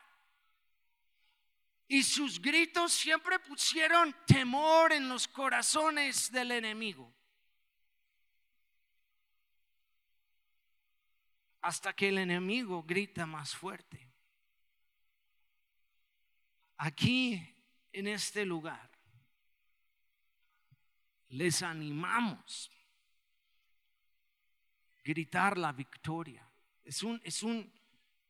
Y 1.90 2.04
sus 2.04 2.42
gritos 2.42 2.94
siempre 2.94 3.40
pusieron 3.40 4.16
temor 4.26 4.94
en 4.94 5.10
los 5.10 5.28
corazones 5.28 6.32
del 6.32 6.52
enemigo. 6.52 7.14
Hasta 11.62 11.94
que 11.94 12.08
el 12.08 12.20
enemigo 12.20 12.84
grita 12.84 13.26
más 13.26 13.54
fuerte. 13.54 14.10
Aquí, 16.78 17.57
en 18.00 18.08
este 18.08 18.46
lugar, 18.46 18.90
les 21.30 21.64
animamos 21.64 22.70
gritar 25.04 25.58
la 25.58 25.72
victoria. 25.72 26.48
Es 26.84 27.02
un, 27.02 27.20
es 27.24 27.42
un, 27.42 27.72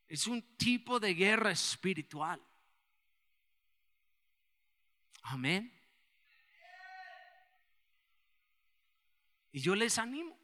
es 0.06 0.26
un 0.26 0.40
tipo 0.56 0.98
de 0.98 1.12
guerra 1.12 1.50
espiritual. 1.50 2.40
Amén. 5.22 5.72
Y 9.52 9.60
yo 9.60 9.74
les 9.74 9.98
animo. 9.98 10.37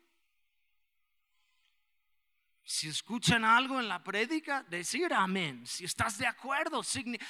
Si 2.75 2.89
escuchan 2.89 3.45
algo 3.45 3.79
en 3.79 3.89
la 3.89 4.03
prédica, 4.03 4.65
decir 4.65 5.15
amén. 5.15 5.65
Si 5.65 5.85
estás 5.85 6.19
de 6.19 6.27
acuerdo, 6.27 6.83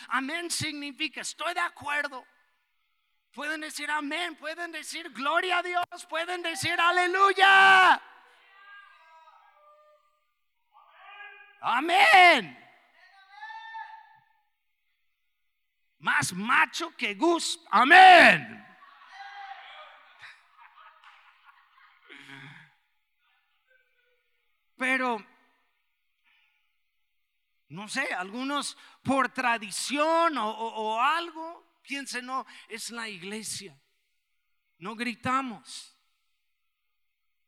amén 0.09 0.51
significa 0.51 1.21
estoy 1.21 1.53
de 1.53 1.61
acuerdo. 1.61 2.25
Pueden 3.31 3.61
decir 3.61 3.91
amén, 3.91 4.37
pueden 4.37 4.73
decir 4.73 5.11
gloria 5.11 5.59
a 5.59 5.63
Dios, 5.63 6.07
pueden 6.09 6.41
decir 6.43 6.81
aleluya. 6.81 8.03
Amén. 11.61 12.59
Más 15.99 16.33
macho 16.33 16.97
que 16.97 17.15
Gus. 17.15 17.61
Amén. 17.71 18.65
Pero, 24.77 25.34
no 27.69 27.89
sé, 27.89 28.13
algunos 28.15 28.77
por 29.03 29.29
tradición 29.31 30.37
o, 30.39 31.01
algo, 31.01 31.79
piensen, 31.83 32.27
no, 32.27 32.47
es 32.69 32.91
la 32.91 33.09
iglesia. 33.09 33.79
No 34.79 34.95
gritamos. 34.95 35.97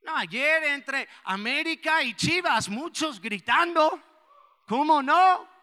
No, 0.02 0.16
ayer 0.16 0.64
entre 0.64 1.08
América 1.24 2.02
y 2.02 2.14
Chivas, 2.14 2.68
muchos 2.68 3.20
gritando. 3.20 4.00
¿Cómo 4.66 5.02
no? 5.02 5.55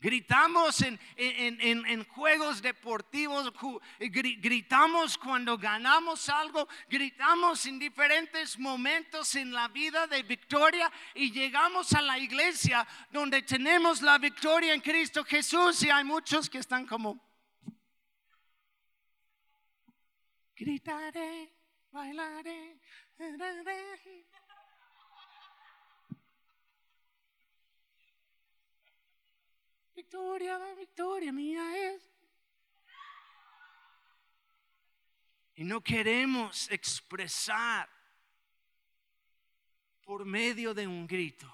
Gritamos 0.00 0.80
en, 0.82 0.98
en- 1.16 1.60
en- 1.60 1.86
en 1.86 2.04
juegos 2.04 2.62
deportivos, 2.62 3.52
gritamos 3.98 5.18
cuando 5.18 5.58
ganamos 5.58 6.28
algo, 6.28 6.68
gritamos 6.88 7.66
en 7.66 7.80
diferentes 7.80 8.56
momentos 8.60 9.34
en 9.34 9.52
la 9.52 9.66
vida 9.66 10.06
de 10.06 10.22
victoria 10.22 10.90
y 11.14 11.32
llegamos 11.32 11.92
a 11.94 12.02
la 12.02 12.16
iglesia 12.16 12.86
donde 13.10 13.42
tenemos 13.42 14.00
la 14.00 14.18
victoria 14.18 14.72
en 14.72 14.80
Cristo 14.80 15.24
Jesús 15.24 15.82
y 15.82 15.90
hay 15.90 16.04
muchos 16.04 16.48
que 16.48 16.58
están 16.58 16.86
como, 16.86 17.18
gritaré, 20.54 21.52
bailaré. 21.90 22.78
daré". 23.18 24.27
Victoria, 29.98 30.56
victoria 30.76 31.32
mía 31.32 31.92
es. 31.92 32.08
Y 35.56 35.64
no 35.64 35.82
queremos 35.82 36.70
expresar 36.70 37.88
por 40.04 40.24
medio 40.24 40.72
de 40.72 40.86
un 40.86 41.04
grito. 41.04 41.52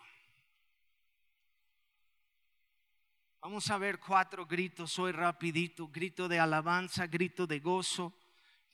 Vamos 3.40 3.70
a 3.70 3.78
ver 3.78 3.98
cuatro 3.98 4.44
gritos 4.44 4.98
hoy 4.98 5.12
rapidito. 5.12 5.88
Grito 5.88 6.28
de 6.28 6.38
alabanza, 6.38 7.06
grito 7.06 7.46
de 7.46 7.60
gozo, 7.60 8.14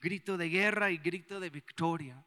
grito 0.01 0.35
de 0.35 0.49
guerra 0.49 0.91
y 0.91 0.97
grito 0.97 1.39
de 1.39 1.49
victoria. 1.49 2.21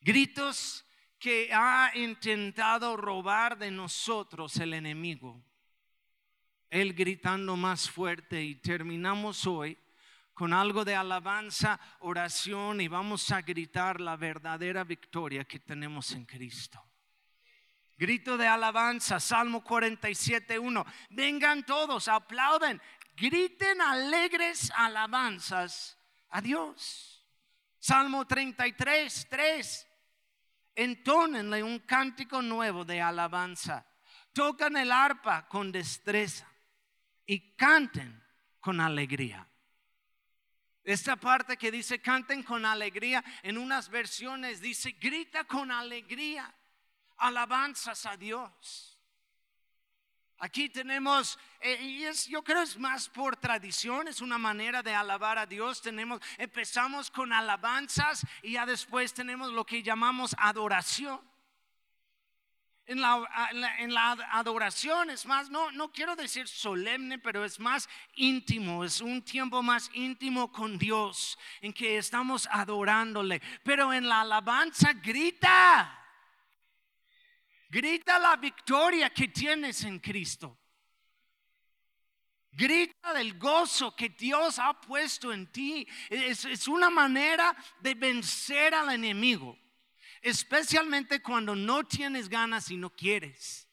Gritos 0.00 0.86
que 1.18 1.50
ha 1.52 1.90
intentado 1.96 2.96
robar 2.96 3.58
de 3.58 3.72
nosotros 3.72 4.56
el 4.58 4.74
enemigo. 4.74 5.49
Él 6.70 6.94
gritando 6.94 7.56
más 7.56 7.90
fuerte 7.90 8.40
y 8.40 8.54
terminamos 8.54 9.44
hoy 9.44 9.76
con 10.32 10.52
algo 10.52 10.84
de 10.84 10.94
alabanza, 10.94 11.80
oración 11.98 12.80
y 12.80 12.86
vamos 12.86 13.30
a 13.32 13.42
gritar 13.42 14.00
la 14.00 14.16
verdadera 14.16 14.84
victoria 14.84 15.44
que 15.44 15.58
tenemos 15.58 16.12
en 16.12 16.24
Cristo. 16.24 16.82
Grito 17.98 18.38
de 18.38 18.46
alabanza, 18.46 19.18
Salmo 19.20 19.62
47, 19.62 20.58
1. 20.58 20.86
Vengan 21.10 21.66
todos, 21.66 22.06
aplauden, 22.08 22.80
griten 23.16 23.80
alegres 23.82 24.72
alabanzas 24.74 25.98
a 26.30 26.40
Dios. 26.40 27.26
Salmo 27.80 28.26
33, 28.26 29.26
3. 29.28 29.86
Entónenle 30.76 31.62
un 31.64 31.80
cántico 31.80 32.40
nuevo 32.40 32.84
de 32.84 33.02
alabanza. 33.02 33.84
Tocan 34.32 34.76
el 34.76 34.92
arpa 34.92 35.46
con 35.48 35.72
destreza 35.72 36.49
y 37.30 37.38
canten 37.54 38.20
con 38.58 38.80
alegría. 38.80 39.46
Esta 40.82 41.14
parte 41.14 41.56
que 41.56 41.70
dice 41.70 42.02
canten 42.02 42.42
con 42.42 42.66
alegría, 42.66 43.22
en 43.44 43.56
unas 43.56 43.88
versiones 43.88 44.60
dice 44.60 44.96
grita 45.00 45.44
con 45.44 45.70
alegría, 45.70 46.52
alabanzas 47.18 48.04
a 48.04 48.16
Dios. 48.16 48.98
Aquí 50.38 50.70
tenemos, 50.70 51.38
eh, 51.60 51.80
y 51.80 52.02
es, 52.02 52.26
yo 52.26 52.42
creo 52.42 52.62
es 52.62 52.76
más 52.76 53.08
por 53.08 53.36
tradición, 53.36 54.08
es 54.08 54.20
una 54.20 54.38
manera 54.38 54.82
de 54.82 54.92
alabar 54.92 55.38
a 55.38 55.46
Dios. 55.46 55.82
Tenemos, 55.82 56.20
empezamos 56.36 57.12
con 57.12 57.32
alabanzas 57.32 58.26
y 58.42 58.54
ya 58.54 58.66
después 58.66 59.14
tenemos 59.14 59.52
lo 59.52 59.64
que 59.64 59.84
llamamos 59.84 60.34
adoración. 60.36 61.29
En 62.90 63.00
la, 63.00 64.12
adoración 64.32 65.10
es 65.10 65.24
más, 65.24 65.48
no, 65.48 65.70
no 65.70 65.92
quiero 65.92 66.16
decir 66.16 66.48
solemne, 66.48 67.20
pero 67.20 67.44
es 67.44 67.60
más 67.60 67.88
íntimo, 68.16 68.84
es 68.84 69.00
un 69.00 69.22
tiempo 69.22 69.62
más 69.62 69.88
íntimo 69.94 70.50
con 70.50 70.76
Dios, 70.76 71.38
en 71.60 71.72
que 71.72 71.98
estamos 71.98 72.48
adorándole. 72.50 73.40
Pero 73.62 73.92
en 73.92 74.08
la 74.08 74.22
alabanza 74.22 74.92
grita, 74.94 76.04
grita 77.68 78.18
la 78.18 78.34
victoria 78.34 79.08
que 79.10 79.28
tienes 79.28 79.84
en 79.84 80.00
Cristo. 80.00 80.58
Grita 82.50 83.14
del 83.14 83.38
gozo 83.38 83.94
que 83.94 84.08
Dios 84.08 84.58
ha 84.58 84.80
puesto 84.80 85.32
en 85.32 85.46
ti. 85.52 85.86
Es 86.08 86.66
una 86.66 86.90
manera 86.90 87.56
de 87.78 87.94
vencer 87.94 88.74
al 88.74 88.90
enemigo. 88.90 89.56
Especialmente 90.20 91.22
cuando 91.22 91.54
no 91.54 91.84
tienes 91.84 92.28
ganas 92.28 92.70
y 92.70 92.76
no 92.76 92.90
quieres. 92.90 93.68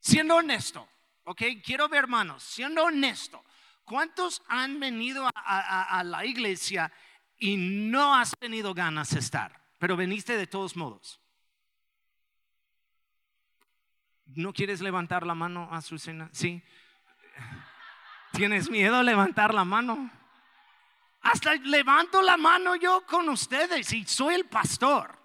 Siendo 0.00 0.36
honesto, 0.36 0.88
ok, 1.24 1.42
quiero 1.64 1.88
ver 1.88 2.00
hermanos, 2.00 2.42
siendo 2.42 2.84
honesto, 2.84 3.44
¿cuántos 3.84 4.42
han 4.48 4.80
venido 4.80 5.26
a, 5.26 5.32
a- 5.34 5.98
a 6.00 6.04
la 6.04 6.24
iglesia 6.24 6.92
y 7.38 7.56
no 7.56 8.14
has 8.14 8.34
tenido 8.38 8.74
ganas 8.74 9.10
de 9.10 9.20
estar? 9.20 9.62
Pero 9.78 9.96
veniste 9.96 10.36
de 10.36 10.46
todos 10.46 10.76
modos. 10.76 11.20
¿No 14.26 14.52
quieres 14.52 14.80
levantar 14.80 15.26
la 15.26 15.34
mano, 15.34 15.68
Azucena? 15.70 16.30
Sí. 16.32 16.62
¿Tienes 18.32 18.70
miedo 18.70 18.96
a 18.96 19.02
levantar 19.02 19.52
la 19.54 19.64
mano? 19.64 20.10
Hasta 21.20 21.54
levanto 21.54 22.20
la 22.22 22.36
mano 22.36 22.74
yo 22.76 23.04
con 23.06 23.28
ustedes 23.28 23.92
y 23.92 24.04
soy 24.04 24.34
el 24.34 24.46
pastor. 24.46 25.23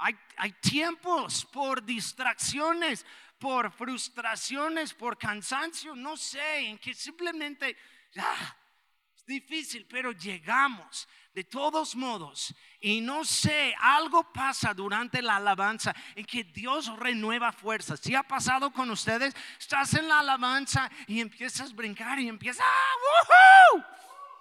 Hay, 0.00 0.52
tiempos 0.60 1.44
por 1.44 1.84
distracciones, 1.84 3.04
por 3.38 3.70
frustraciones, 3.70 4.94
por 4.94 5.18
cansancio, 5.18 5.94
no 5.94 6.16
sé, 6.16 6.60
en 6.60 6.78
que 6.78 6.94
simplemente 6.94 7.76
es 8.12 9.26
difícil, 9.26 9.86
pero 9.86 10.12
llegamos 10.12 11.06
de 11.34 11.44
todos 11.44 11.94
modos. 11.94 12.54
Y 12.80 13.00
no 13.00 13.24
sé, 13.24 13.74
algo 13.78 14.32
pasa 14.32 14.72
durante 14.72 15.20
la 15.20 15.36
alabanza 15.36 15.94
en 16.14 16.24
que 16.24 16.44
Dios 16.44 16.86
renueva 16.98 17.52
fuerzas. 17.52 18.00
Si 18.00 18.14
ha 18.14 18.22
pasado 18.22 18.72
con 18.72 18.90
ustedes, 18.90 19.34
estás 19.58 19.94
en 19.94 20.08
la 20.08 20.20
alabanza 20.20 20.90
y 21.06 21.20
empiezas 21.20 21.70
a 21.70 21.74
brincar 21.74 22.18
y 22.18 22.28
empiezas, 22.28 22.64
¡ah, 22.66 23.76
woohoo! 23.76 23.84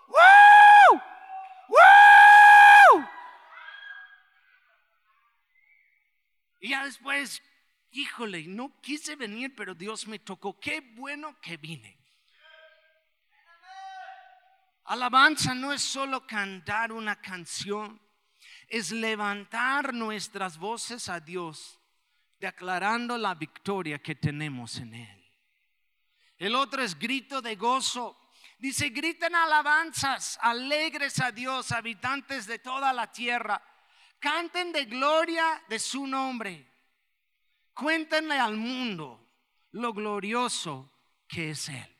¡Woo! 0.07 1.01
¡Woo! 1.67 3.18
Y 6.59 6.69
ya 6.69 6.85
después, 6.85 7.41
híjole, 7.91 8.43
no 8.43 8.79
quise 8.81 9.15
venir, 9.15 9.55
pero 9.55 9.73
Dios 9.73 10.07
me 10.07 10.19
tocó. 10.19 10.59
Qué 10.59 10.81
bueno 10.81 11.39
que 11.41 11.57
vine. 11.57 11.97
Alabanza 14.85 15.53
no 15.53 15.71
es 15.71 15.83
solo 15.83 16.25
cantar 16.25 16.91
una 16.91 17.21
canción, 17.21 18.01
es 18.67 18.91
levantar 18.91 19.93
nuestras 19.93 20.57
voces 20.57 21.09
a 21.09 21.19
Dios, 21.19 21.79
declarando 22.39 23.15
la 23.15 23.35
victoria 23.35 23.99
que 23.99 24.15
tenemos 24.15 24.77
en 24.77 24.95
Él. 24.95 25.19
El 26.39 26.55
otro 26.55 26.81
es 26.81 26.97
grito 26.97 27.41
de 27.41 27.55
gozo. 27.55 28.17
Dice, 28.57 28.89
griten 28.89 29.35
alabanzas, 29.35 30.39
alegres 30.41 31.19
a 31.19 31.31
Dios, 31.31 31.71
habitantes 31.71 32.47
de 32.47 32.57
toda 32.57 32.91
la 32.91 33.11
tierra. 33.11 33.61
Canten 34.19 34.71
de 34.71 34.85
gloria 34.85 35.63
de 35.69 35.79
su 35.79 36.05
nombre. 36.05 36.67
Cuéntenle 37.73 38.37
al 38.37 38.57
mundo 38.57 39.25
lo 39.71 39.93
glorioso 39.93 40.91
que 41.27 41.51
es 41.51 41.69
Él. 41.69 41.97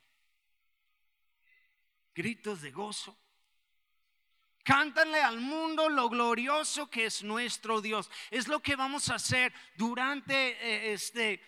Gritos 2.13 2.61
de 2.61 2.71
gozo. 2.71 3.17
Cántanle 4.63 5.21
al 5.21 5.39
mundo 5.39 5.89
lo 5.89 6.09
glorioso 6.09 6.89
que 6.89 7.05
es 7.05 7.23
nuestro 7.23 7.81
Dios. 7.81 8.11
Es 8.29 8.47
lo 8.47 8.59
que 8.59 8.75
vamos 8.75 9.09
a 9.09 9.15
hacer 9.15 9.53
durante 9.75 10.33
eh, 10.35 10.93
este, 10.93 11.41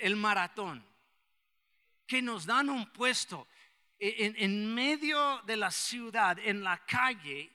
el 0.00 0.16
maratón, 0.16 0.84
que 2.06 2.20
nos 2.20 2.44
dan 2.44 2.68
un 2.68 2.92
puesto 2.92 3.48
en, 3.98 4.34
en 4.36 4.74
medio 4.74 5.40
de 5.46 5.56
la 5.56 5.70
ciudad, 5.70 6.38
en 6.38 6.62
la 6.62 6.84
calle, 6.84 7.53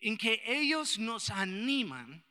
en 0.00 0.16
que 0.16 0.42
ellos 0.46 0.98
nos 0.98 1.30
animan 1.30 2.24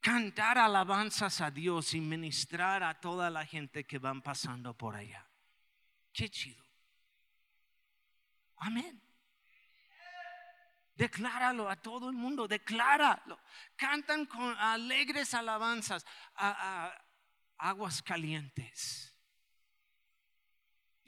cantar 0.00 0.58
alabanzas 0.58 1.40
a 1.40 1.50
Dios 1.50 1.94
y 1.94 2.00
ministrar 2.00 2.82
a 2.82 3.00
toda 3.00 3.30
la 3.30 3.44
gente 3.44 3.84
que 3.84 3.98
van 3.98 4.22
pasando 4.22 4.74
por 4.74 4.96
allá. 4.96 5.26
Qué 6.12 6.28
chido. 6.28 6.64
Amén. 8.56 9.00
Decláralo 10.94 11.70
a 11.70 11.76
todo 11.76 12.10
el 12.10 12.16
mundo, 12.16 12.46
decláralo. 12.46 13.40
Cantan 13.76 14.26
con 14.26 14.54
alegres 14.58 15.32
alabanzas 15.32 16.04
a, 16.34 16.86
a 16.86 17.68
aguas 17.70 18.02
calientes. 18.02 19.09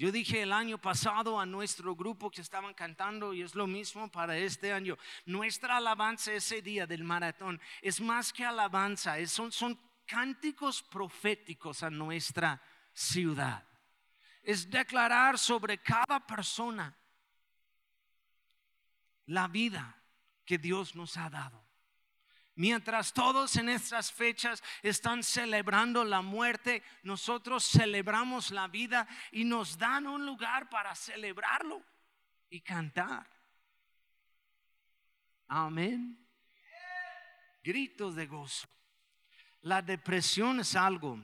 Yo 0.03 0.11
dije 0.11 0.43
el 0.43 0.53
año 0.53 0.79
pasado 0.79 1.39
a 1.39 1.47
nuestro 1.47 1.95
grupo 1.95 2.29
que 2.29 2.41
estaban 2.41 2.75
cantando 2.75 3.33
y 3.33 3.43
es 3.43 3.55
lo 3.55 3.69
mismo 3.69 4.11
para 4.11 4.37
este 4.37 4.73
año. 4.73 4.99
Nuestra 5.27 5.77
alabanza 5.77 6.33
ese 6.33 6.61
día 6.61 6.89
del 6.89 7.05
maratón 7.05 7.61
es 7.81 8.01
más 8.01 8.33
que 8.33 8.45
alabanza, 8.45 9.25
son, 9.29 9.53
son 9.53 9.79
cánticos 10.05 10.83
proféticos 10.83 11.85
a 11.85 11.91
nuestra 11.91 12.61
ciudad. 12.93 13.65
Es 14.43 14.69
declarar 14.69 15.39
sobre 15.39 15.79
cada 15.79 16.19
persona 16.27 16.99
la 19.27 19.47
vida 19.47 20.03
que 20.45 20.59
Dios 20.59 20.97
nos 20.97 21.17
ha 21.17 21.31
dado. 21.31 21.62
Mientras 22.55 23.13
todos 23.13 23.57
en 23.57 23.69
estas 23.69 24.13
fechas 24.13 24.63
están 24.83 25.23
celebrando 25.23 26.05
la 26.05 26.21
muerte, 26.21 26.83
nosotros 27.03 27.65
celebramos 27.65 28.51
la 28.51 28.69
vida 28.69 29.09
y 29.31 29.45
nos 29.45 29.79
dan 29.79 30.07
un 30.07 30.27
lugar 30.27 30.69
para 30.69 30.95
celebrarlo 30.95 31.83
y 32.51 32.61
cantar. 32.61 33.27
Amén. 35.49 36.19
Gritos 37.63 38.15
de 38.15 38.27
gozo. 38.27 38.69
La 39.63 39.81
depresión 39.81 40.61
es 40.61 40.75
algo 40.75 41.19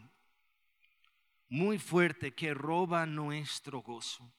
muy 1.49 1.79
fuerte 1.79 2.35
que 2.35 2.55
roba 2.55 3.07
nuestro 3.07 3.81
gozo, 3.81 4.31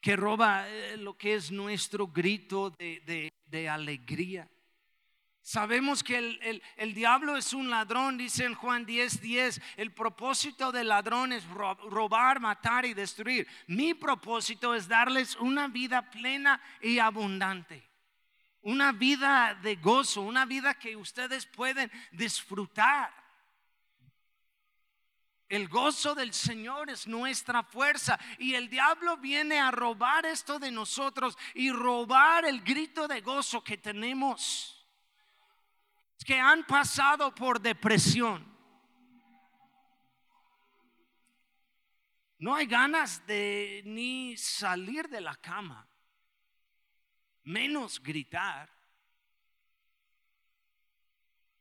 que 0.00 0.16
roba 0.16 0.68
eh, 0.68 0.96
lo 0.96 1.16
que 1.16 1.34
es 1.34 1.50
nuestro 1.50 2.08
grito 2.08 2.70
de, 2.70 3.68
alegría. 3.68 4.50
Sabemos 5.50 6.04
que 6.04 6.16
el, 6.76 6.94
diablo 6.94 7.36
es 7.36 7.52
un 7.52 7.70
ladrón, 7.70 8.16
dice 8.16 8.44
en 8.44 8.54
Juan 8.54 8.86
10:10. 8.86 9.20
10, 9.20 9.62
el 9.78 9.92
propósito 9.92 10.70
del 10.70 10.86
ladrón 10.86 11.32
es 11.32 11.44
robar, 11.44 12.38
matar 12.38 12.86
y 12.86 12.94
destruir. 12.94 13.48
Mi 13.66 13.94
propósito 13.94 14.76
es 14.76 14.86
darles 14.86 15.34
una 15.34 15.66
vida 15.66 16.08
plena 16.08 16.62
y 16.80 17.00
abundante. 17.00 17.82
Una 18.62 18.92
vida 18.92 19.58
de 19.60 19.74
gozo, 19.74 20.22
una 20.22 20.44
vida 20.44 20.74
que 20.74 20.94
ustedes 20.94 21.46
pueden 21.46 21.90
disfrutar. 22.12 23.12
El 25.48 25.66
gozo 25.66 26.14
del 26.14 26.32
Señor 26.32 26.90
es 26.90 27.08
nuestra 27.08 27.64
fuerza 27.64 28.20
y 28.38 28.54
el 28.54 28.70
diablo 28.70 29.16
viene 29.16 29.58
a 29.58 29.72
robar 29.72 30.26
esto 30.26 30.60
de 30.60 30.70
nosotros 30.70 31.36
y 31.54 31.72
robar 31.72 32.44
el 32.44 32.60
grito 32.60 33.08
de 33.08 33.20
gozo 33.20 33.64
que 33.64 33.78
tenemos. 33.78 34.79
Que 36.24 36.38
han 36.38 36.64
pasado 36.66 37.34
por 37.34 37.60
depresión. 37.60 38.46
No 42.38 42.54
hay 42.54 42.66
ganas 42.66 43.26
de 43.26 43.82
ni 43.84 44.36
salir 44.36 45.08
de 45.08 45.20
la 45.20 45.34
cama, 45.36 45.86
menos 47.42 48.02
gritar, 48.02 48.70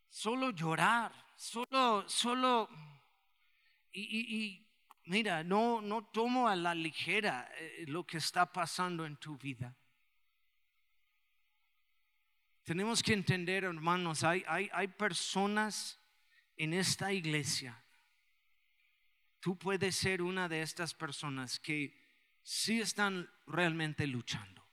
solo 0.08 0.52
llorar, 0.52 1.12
solo, 1.36 2.08
solo 2.08 2.70
y, 3.92 4.66
mira, 5.06 5.44
no, 5.44 5.82
no 5.82 6.06
tomo 6.06 6.48
a 6.48 6.56
la 6.56 6.74
ligera 6.74 7.50
eh, 7.58 7.86
lo 7.88 8.06
que 8.06 8.18
está 8.18 8.52
pasando 8.52 9.06
en 9.06 9.18
tu 9.18 9.38
vida. 9.38 9.76
Tenemos 12.70 13.02
que 13.02 13.14
entender, 13.14 13.64
hermanos, 13.64 14.24
hay, 14.24 14.44
hay, 14.48 14.70
hay 14.72 14.90
personas 14.90 16.00
en 16.56 16.76
esta 16.76 17.12
iglesia. 17.12 17.84
Tú 19.40 19.58
puedes 19.58 19.96
ser 19.96 20.22
una 20.22 20.48
de 20.48 20.62
estas 20.62 20.94
personas 20.94 21.60
que 21.60 22.00
sí 22.44 22.80
están 22.80 23.28
realmente 23.48 24.06
luchando. 24.06 24.64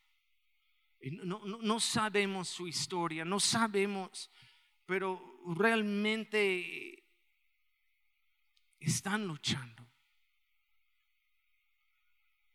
No, 1.01 1.43
no, 1.47 1.57
no, 1.57 1.81
sabemos 1.81 2.51
su 2.51 2.69
historia, 2.69 3.25
no 3.25 3.41
sabemos, 3.41 4.31
pero 4.85 5.41
realmente 5.57 7.03
están 8.79 9.27
luchando. 9.27 9.91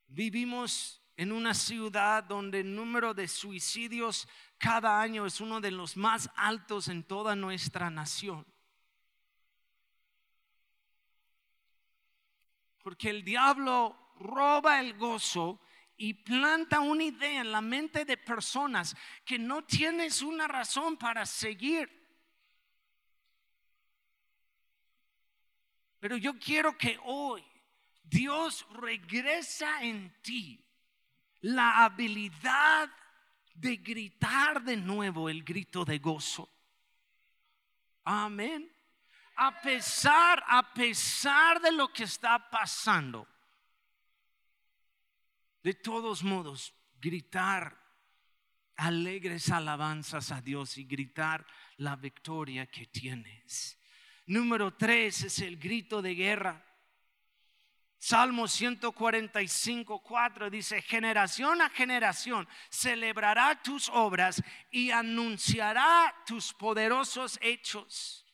Vivimos 0.05 1.01
en 1.17 1.31
una 1.31 1.55
ciudad 1.55 2.25
donde 2.25 2.59
el 2.59 2.75
número 2.75 3.15
de 3.15 3.27
suicidios 3.27 4.27
cada 4.61 5.01
año 5.01 5.25
es 5.25 5.41
uno 5.41 5.59
de 5.59 5.71
los 5.71 5.97
más 5.97 6.29
altos 6.35 6.87
en 6.87 7.03
toda 7.03 7.35
nuestra 7.35 7.89
nación. 7.89 8.45
Porque 12.83 13.09
el 13.09 13.23
diablo 13.23 14.13
roba 14.19 14.79
el 14.79 14.93
gozo 14.93 15.59
y 15.97 16.13
planta 16.13 16.79
una 16.79 17.03
idea 17.03 17.41
en 17.41 17.51
la 17.51 17.61
mente 17.61 18.05
de 18.05 18.17
personas 18.17 18.95
que 19.25 19.39
no 19.39 19.63
tienes 19.63 20.21
una 20.21 20.47
razón 20.47 20.95
para 20.95 21.25
seguir. 21.25 21.89
Pero 25.99 26.17
yo 26.17 26.37
quiero 26.37 26.77
que 26.77 26.99
hoy 27.03 27.43
Dios 28.03 28.67
regresa 28.73 29.81
en 29.81 30.21
ti 30.21 30.63
la 31.41 31.83
habilidad 31.83 32.91
de 33.53 33.77
gritar 33.77 34.63
de 34.63 34.77
nuevo 34.77 35.29
el 35.29 35.43
grito 35.43 35.85
de 35.85 35.99
gozo. 35.99 36.49
Amén. 38.03 38.71
A 39.35 39.61
pesar, 39.61 40.43
a 40.47 40.73
pesar 40.73 41.61
de 41.61 41.71
lo 41.71 41.91
que 41.91 42.03
está 42.03 42.49
pasando, 42.49 43.27
de 45.63 45.73
todos 45.73 46.23
modos, 46.23 46.73
gritar 46.99 47.77
alegres 48.75 49.51
alabanzas 49.51 50.31
a 50.31 50.41
Dios 50.41 50.77
y 50.77 50.85
gritar 50.85 51.45
la 51.77 51.95
victoria 51.95 52.65
que 52.65 52.87
tienes. 52.87 53.77
Número 54.25 54.75
tres 54.75 55.23
es 55.23 55.39
el 55.39 55.57
grito 55.57 56.01
de 56.01 56.15
guerra. 56.15 56.65
Salmo 58.03 58.47
145, 58.47 59.99
4 60.01 60.49
dice, 60.49 60.81
generación 60.81 61.61
a 61.61 61.69
generación 61.69 62.47
celebrará 62.67 63.61
tus 63.61 63.89
obras 63.89 64.41
y 64.71 64.89
anunciará 64.89 66.11
tus 66.25 66.51
poderosos 66.51 67.37
hechos. 67.43 68.25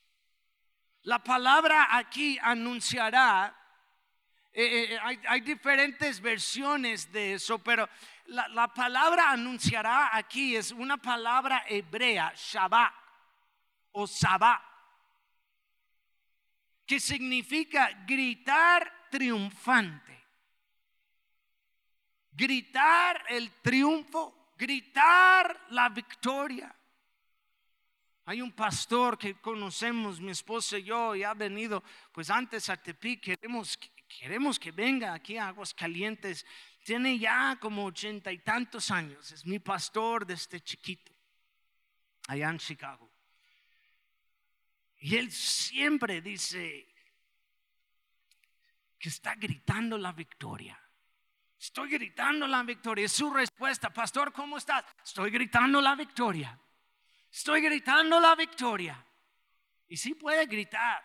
La 1.01 1.21
palabra 1.21 1.97
aquí 1.97 2.39
anunciará, 2.41 3.53
eh, 4.53 4.63
eh, 4.63 4.95
eh, 4.95 5.19
hay, 5.27 5.41
diferentes 5.41 6.21
versiones 6.21 7.11
de 7.11 7.33
eso, 7.33 7.59
pero 7.59 7.89
la, 8.27 8.47
la 8.47 8.73
palabra 8.73 9.31
anunciará 9.31 10.15
aquí 10.15 10.55
es 10.55 10.71
una 10.71 10.95
palabra 10.95 11.65
hebrea, 11.67 12.31
Shabbat 12.37 12.93
o 13.91 14.07
Sabá 14.07 14.63
que 16.85 17.01
significa 17.01 17.89
gritar 18.07 18.96
triunfante. 19.09 20.17
Gritar 22.31 23.23
el 23.29 23.51
triunfo, 23.61 24.53
gritar 24.57 25.65
la 25.71 25.89
victoria. 25.89 26.73
Hay 28.25 28.41
un 28.41 28.51
pastor 28.51 29.17
que 29.17 29.39
conocemos, 29.39 30.19
mi 30.19 30.31
esposa 30.31 30.77
y 30.77 30.83
yo, 30.83 31.15
y 31.15 31.23
ha 31.23 31.33
venido, 31.33 31.81
pues 32.11 32.29
antes 32.29 32.69
a 32.69 32.75
Tepic, 32.75 33.23
queremos, 33.23 33.79
queremos 34.19 34.59
que 34.59 34.71
venga 34.71 35.13
aquí 35.13 35.37
a 35.37 35.47
Aguas 35.47 35.73
Calientes. 35.73 36.45
Tiene 36.83 37.17
ya 37.17 37.57
como 37.59 37.85
ochenta 37.85 38.31
y 38.31 38.39
tantos 38.39 38.91
años, 38.91 39.31
es 39.31 39.45
mi 39.45 39.59
pastor 39.59 40.25
desde 40.25 40.61
chiquito, 40.61 41.11
allá 42.27 42.49
en 42.49 42.59
Chicago. 42.59 43.09
Y 44.99 45.15
él 45.15 45.31
siempre 45.31 46.21
dice 46.21 46.87
que 48.99 49.09
está 49.09 49.35
gritando 49.35 49.97
la 49.97 50.11
victoria. 50.11 50.79
Estoy 51.59 51.89
gritando 51.89 52.47
la 52.47 52.63
victoria. 52.63 53.05
Es 53.05 53.13
su 53.13 53.31
respuesta, 53.33 53.89
pastor, 53.91 54.31
¿cómo 54.31 54.57
estás? 54.57 54.83
Estoy 55.03 55.31
gritando 55.31 55.81
la 55.81 55.95
victoria. 55.95 56.59
Estoy 57.31 57.61
gritando 57.61 58.19
la 58.19 58.35
victoria. 58.35 59.03
Y 59.87 59.97
sí 59.97 60.13
puede 60.15 60.45
gritar, 60.45 61.03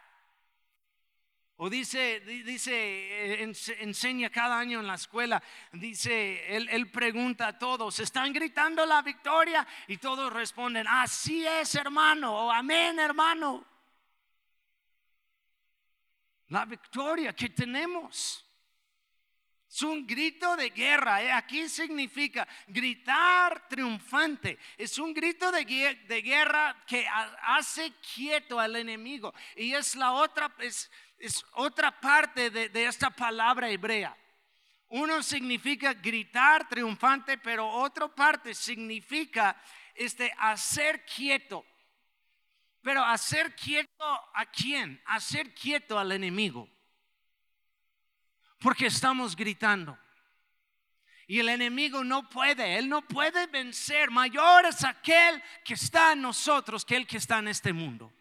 O 1.56 1.70
dice, 1.70 2.18
di- 2.20 2.42
dice, 2.42 2.72
eh, 2.74 3.44
ens- 3.46 3.76
enseña 3.78 4.30
cada 4.30 4.58
año 4.58 4.80
en 4.80 4.86
la 4.86 4.94
escuela, 4.94 5.40
dice, 5.72 6.56
él, 6.56 6.68
él 6.70 6.90
pregunta 6.90 7.46
a 7.46 7.58
todos, 7.58 8.00
¿están 8.00 8.32
gritando 8.32 8.84
la 8.84 9.00
victoria? 9.02 9.64
Y 9.86 9.98
todos 9.98 10.32
responden, 10.32 10.88
así 10.88 11.46
es 11.46 11.72
hermano, 11.76 12.46
o 12.46 12.50
amén 12.50 12.98
hermano. 12.98 13.64
La 16.52 16.66
victoria 16.66 17.32
que 17.32 17.48
tenemos. 17.48 18.44
Es 19.66 19.80
un 19.80 20.06
grito 20.06 20.54
de 20.54 20.68
guerra. 20.68 21.22
¿eh? 21.22 21.32
Aquí 21.32 21.66
significa 21.66 22.46
gritar 22.66 23.66
triunfante. 23.68 24.58
Es 24.76 24.98
un 24.98 25.14
grito 25.14 25.50
de, 25.50 25.66
gue- 25.66 26.06
de 26.06 26.20
guerra 26.20 26.76
que 26.86 27.08
ha- 27.08 27.56
hace 27.56 27.90
quieto 28.14 28.60
al 28.60 28.76
enemigo. 28.76 29.32
Y 29.56 29.72
es 29.72 29.94
la 29.96 30.12
otra, 30.12 30.54
es, 30.58 30.90
es 31.16 31.42
otra 31.52 31.98
parte 31.98 32.50
de, 32.50 32.68
de 32.68 32.84
esta 32.84 33.08
palabra 33.08 33.70
hebrea. 33.70 34.14
Uno 34.88 35.22
significa 35.22 35.94
gritar 35.94 36.68
triunfante, 36.68 37.38
pero 37.38 37.66
otra 37.66 38.08
parte 38.08 38.52
significa 38.54 39.58
este, 39.94 40.30
hacer 40.36 41.02
quieto. 41.06 41.64
Pero 42.82 43.04
hacer 43.04 43.54
quieto 43.54 44.04
a 44.34 44.44
quién? 44.46 45.00
Hacer 45.06 45.54
quieto 45.54 45.98
al 45.98 46.12
enemigo. 46.12 46.68
Porque 48.58 48.86
estamos 48.86 49.36
gritando. 49.36 49.98
Y 51.28 51.38
el 51.38 51.48
enemigo 51.48 52.02
no 52.02 52.28
puede, 52.28 52.76
él 52.76 52.88
no 52.88 53.02
puede 53.02 53.46
vencer. 53.46 54.10
Mayor 54.10 54.66
es 54.66 54.84
aquel 54.84 55.42
que 55.64 55.74
está 55.74 56.12
en 56.12 56.22
nosotros 56.22 56.84
que 56.84 56.96
el 56.96 57.06
que 57.06 57.16
está 57.16 57.38
en 57.38 57.48
este 57.48 57.72
mundo. 57.72 58.12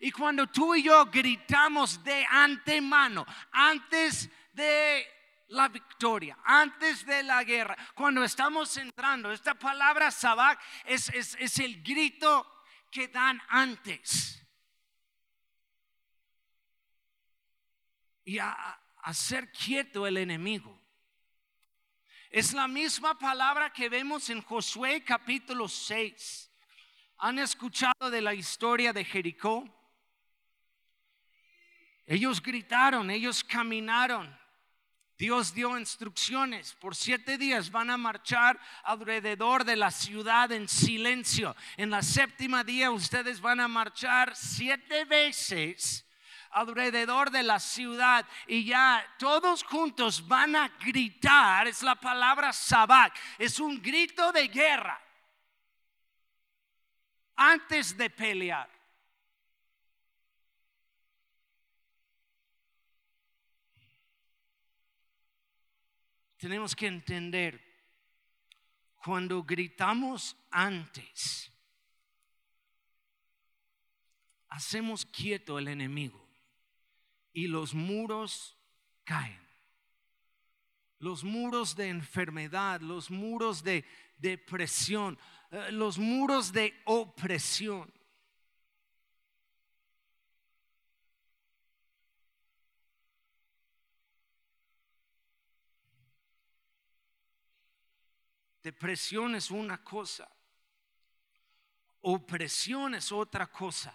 Y 0.00 0.10
cuando 0.10 0.46
tú 0.46 0.74
y 0.74 0.82
yo 0.82 1.04
gritamos 1.06 2.02
de 2.02 2.26
antemano, 2.28 3.26
antes 3.52 4.30
de 4.54 5.06
la 5.48 5.68
victoria, 5.68 6.38
antes 6.42 7.04
de 7.04 7.22
la 7.22 7.44
guerra, 7.44 7.76
cuando 7.94 8.24
estamos 8.24 8.74
entrando, 8.78 9.30
esta 9.30 9.54
palabra 9.54 10.10
sabak 10.10 10.58
es, 10.86 11.10
es, 11.10 11.36
es 11.38 11.58
el 11.58 11.82
grito 11.82 12.59
que 12.90 13.08
dan 13.08 13.40
antes. 13.48 14.42
Y 18.24 18.38
a, 18.38 18.80
hacer 19.02 19.50
quieto 19.52 20.06
el 20.06 20.16
enemigo. 20.16 20.78
Es 22.30 22.52
la 22.52 22.68
misma 22.68 23.18
palabra 23.18 23.72
que 23.72 23.88
vemos 23.88 24.30
en 24.30 24.40
Josué 24.42 25.02
capítulo 25.04 25.68
6. 25.68 26.50
¿Han 27.18 27.38
escuchado 27.38 28.10
de 28.10 28.20
la 28.20 28.34
historia 28.34 28.92
de 28.92 29.04
Jericó? 29.04 29.64
Ellos 32.06 32.40
gritaron, 32.42 33.10
ellos 33.10 33.44
caminaron. 33.44 34.39
Dios 35.20 35.52
dio 35.52 35.78
instrucciones. 35.78 36.72
Por 36.76 36.96
siete 36.96 37.36
días 37.36 37.70
van 37.70 37.90
a 37.90 37.98
marchar 37.98 38.58
alrededor 38.82 39.66
de 39.66 39.76
la 39.76 39.90
ciudad 39.90 40.50
en 40.50 40.66
silencio. 40.66 41.54
En 41.76 41.90
la 41.90 42.02
séptima 42.02 42.64
día 42.64 42.90
ustedes 42.90 43.38
van 43.38 43.60
a 43.60 43.68
marchar 43.68 44.34
siete 44.34 45.04
veces 45.04 46.06
alrededor 46.52 47.30
de 47.30 47.42
la 47.42 47.60
ciudad 47.60 48.26
y 48.46 48.64
ya 48.64 49.06
todos 49.18 49.62
juntos 49.62 50.26
van 50.26 50.56
a 50.56 50.68
gritar. 50.80 51.68
Es 51.68 51.82
la 51.82 51.96
palabra 51.96 52.50
sabak. 52.54 53.14
Es 53.36 53.60
un 53.60 53.78
grito 53.82 54.32
de 54.32 54.48
guerra 54.48 54.98
antes 57.36 57.94
de 57.94 58.08
pelear. 58.08 58.79
Tenemos 66.40 66.74
que 66.74 66.86
entender, 66.86 67.60
cuando 69.04 69.42
gritamos 69.42 70.34
antes, 70.50 71.52
hacemos 74.48 75.04
quieto 75.04 75.58
el 75.58 75.68
enemigo 75.68 76.26
y 77.34 77.46
los 77.46 77.74
muros 77.74 78.56
caen. 79.04 79.38
Los 80.98 81.24
muros 81.24 81.76
de 81.76 81.88
enfermedad, 81.88 82.80
los 82.80 83.10
muros 83.10 83.62
de 83.62 83.84
depresión, 84.16 85.18
eh, 85.50 85.70
los 85.72 85.98
muros 85.98 86.52
de 86.52 86.74
opresión. 86.86 87.92
Depresión 98.62 99.34
es 99.34 99.50
una 99.50 99.82
cosa, 99.82 100.30
opresión 102.00 102.94
es 102.94 103.10
otra 103.10 103.46
cosa. 103.46 103.94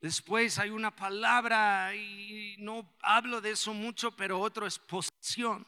Después 0.00 0.58
hay 0.58 0.70
una 0.70 0.94
palabra 0.94 1.92
y 1.94 2.56
no 2.58 2.96
hablo 3.02 3.40
de 3.40 3.50
eso 3.50 3.74
mucho, 3.74 4.14
pero 4.14 4.38
otro 4.38 4.66
es 4.66 4.78
posesión. 4.78 5.66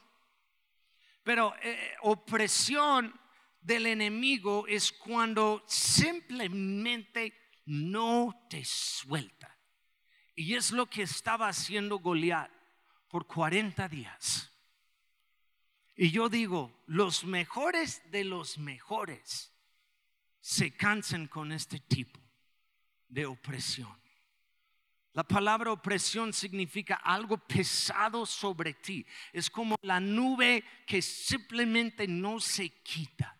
Pero 1.23 1.53
eh, 1.61 1.95
opresión 2.01 3.13
del 3.59 3.85
enemigo 3.85 4.65
es 4.67 4.91
cuando 4.91 5.63
simplemente 5.67 7.33
no 7.65 8.47
te 8.49 8.63
suelta. 8.65 9.57
Y 10.33 10.55
es 10.55 10.71
lo 10.71 10.87
que 10.87 11.03
estaba 11.03 11.49
haciendo 11.49 11.99
Goliat 11.99 12.49
por 13.09 13.27
40 13.27 13.87
días. 13.89 14.50
Y 16.01 16.09
yo 16.09 16.29
digo, 16.29 16.73
los 16.87 17.23
mejores 17.25 18.01
de 18.09 18.23
los 18.23 18.57
mejores 18.57 19.53
se 20.39 20.75
cansan 20.75 21.27
con 21.27 21.51
este 21.51 21.77
tipo 21.77 22.19
de 23.07 23.27
opresión. 23.27 23.95
La 25.13 25.21
palabra 25.21 25.71
opresión 25.71 26.33
significa 26.33 26.95
algo 26.95 27.37
pesado 27.37 28.25
sobre 28.25 28.73
ti. 28.73 29.05
Es 29.31 29.47
como 29.47 29.75
la 29.83 29.99
nube 29.99 30.63
que 30.87 31.03
simplemente 31.03 32.07
no 32.07 32.39
se 32.39 32.69
quita. 32.81 33.37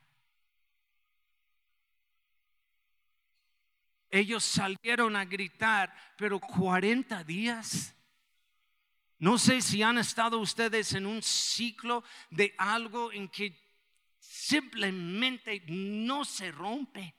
Ellos 4.07 4.43
salieron 4.43 5.15
a 5.15 5.25
gritar, 5.25 5.91
pero 6.15 6.39
40 6.39 7.23
días. 7.23 7.95
No 9.21 9.37
sé 9.37 9.61
si 9.61 9.83
han 9.83 9.99
estado 9.99 10.39
ustedes 10.39 10.93
en 10.93 11.05
un 11.05 11.21
ciclo 11.21 12.03
de 12.31 12.55
algo 12.57 13.11
en 13.11 13.29
que 13.29 13.55
simplemente 14.17 15.63
no 15.67 16.25
se 16.25 16.51
rompe. 16.51 17.13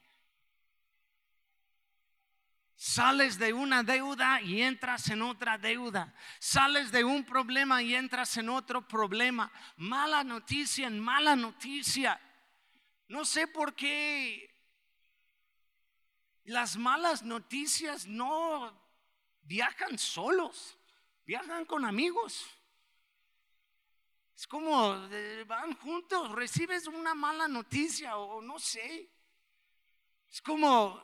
Sales 2.75 3.39
de 3.39 3.53
una 3.53 3.85
deuda 3.85 4.43
y 4.43 4.63
entras 4.63 5.11
en 5.11 5.23
otra 5.23 5.59
deuda. 5.59 6.13
Sales 6.41 6.91
de 6.91 7.05
un 7.05 7.23
problema 7.23 7.81
y 7.85 7.95
entras 7.95 8.37
en 8.37 8.49
otro 8.49 8.89
problema. 8.89 9.53
Mala 9.77 10.25
noticia 10.25 10.89
en 10.89 10.99
mala 10.99 11.37
noticia. 11.37 12.21
No 13.07 13.25
sé 13.25 13.47
por 13.47 13.77
qué 13.77 14.53
las 16.47 16.77
malas 16.77 17.23
noticias 17.23 18.09
no 18.09 18.77
viajan 19.43 19.97
solos, 19.97 20.77
viajan 21.25 21.65
con 21.65 21.85
amigos. 21.85 22.47
Es 24.35 24.47
como 24.47 24.95
eh, 25.11 25.45
van 25.47 25.77
juntos, 25.77 26.33
recibes 26.33 26.87
una 26.87 27.15
mala 27.15 27.47
noticia 27.47 28.17
o 28.17 28.41
no 28.41 28.59
sé. 28.59 29.11
Es 30.29 30.41
como 30.41 31.01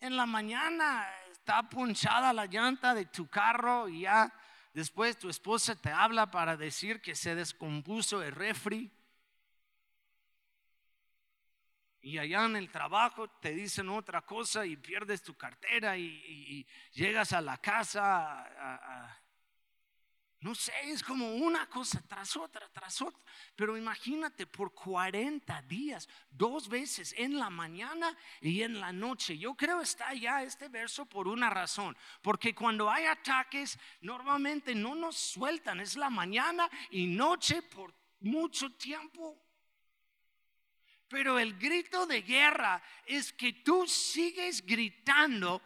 en 0.00 0.16
la 0.16 0.26
mañana 0.26 1.08
está 1.30 1.68
punchada 1.68 2.32
la 2.32 2.46
llanta 2.46 2.94
de 2.94 3.06
tu 3.06 3.28
carro 3.28 3.88
y 3.88 4.00
ya 4.00 4.32
después 4.72 5.18
tu 5.18 5.28
esposa 5.28 5.76
te 5.76 5.90
habla 5.90 6.30
para 6.30 6.56
decir 6.56 7.00
que 7.00 7.14
se 7.14 7.34
descompuso 7.34 8.22
el 8.22 8.32
refri. 8.32 8.90
Y 12.00 12.18
allá 12.18 12.46
en 12.46 12.56
el 12.56 12.68
trabajo 12.68 13.30
te 13.38 13.52
dicen 13.52 13.88
otra 13.90 14.22
cosa 14.22 14.66
y 14.66 14.76
pierdes 14.76 15.22
tu 15.22 15.36
cartera 15.36 15.96
y, 15.96 16.66
llegas 16.94 17.32
a 17.32 17.40
la 17.40 17.58
casa. 17.58 18.42
a- 18.42 19.21
no 20.42 20.56
sé, 20.56 20.72
es 20.86 21.04
como 21.04 21.36
una 21.36 21.68
cosa 21.68 22.02
tras 22.08 22.36
otra, 22.36 22.68
tras 22.72 23.00
otra. 23.00 23.22
Pero 23.54 23.76
imagínate 23.76 24.44
por 24.44 24.74
40 24.74 25.62
días, 25.62 26.08
dos 26.28 26.68
veces 26.68 27.14
en 27.16 27.38
la 27.38 27.48
mañana 27.48 28.18
y 28.40 28.62
en 28.62 28.80
la 28.80 28.92
noche. 28.92 29.38
Yo 29.38 29.54
creo 29.54 29.80
está 29.80 30.12
ya 30.14 30.42
este 30.42 30.68
verso 30.68 31.06
por 31.06 31.28
una 31.28 31.48
razón. 31.48 31.96
Porque 32.22 32.56
cuando 32.56 32.90
hay 32.90 33.04
ataques, 33.04 33.78
normalmente 34.00 34.74
no 34.74 34.96
nos 34.96 35.16
sueltan. 35.16 35.78
Es 35.78 35.94
la 35.94 36.10
mañana 36.10 36.68
y 36.90 37.06
noche 37.06 37.62
por 37.62 37.94
mucho 38.18 38.72
tiempo. 38.72 39.40
Pero 41.06 41.38
el 41.38 41.56
grito 41.56 42.04
de 42.04 42.20
guerra 42.22 42.82
es 43.06 43.32
que 43.32 43.52
tú 43.52 43.86
sigues 43.86 44.66
gritando 44.66 45.62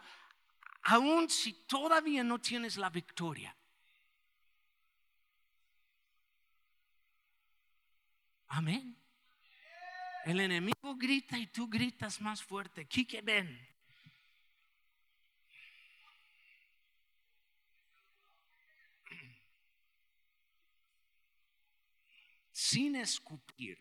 aun 0.83 1.31
si 1.31 1.65
todavía 1.65 2.23
no 2.23 2.39
tienes 2.39 2.77
la 2.77 2.91
victoria. 2.91 3.56
Amén. 8.47 8.97
El 10.25 10.39
enemigo 10.39 10.95
grita 10.97 11.37
y 11.37 11.47
tú 11.47 11.69
gritas 11.69 12.19
más 12.21 12.43
fuerte. 12.43 12.85
Quique, 12.85 13.21
ven. 13.21 13.65
Sin 22.51 22.95
escupir, 22.95 23.77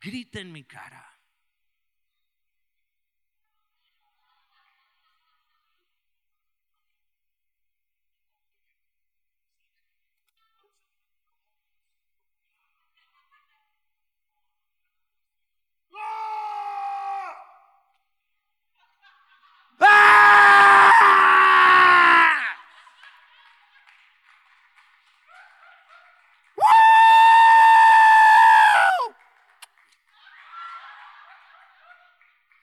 grita 0.00 0.40
en 0.40 0.52
mi 0.52 0.64
cara. 0.64 1.15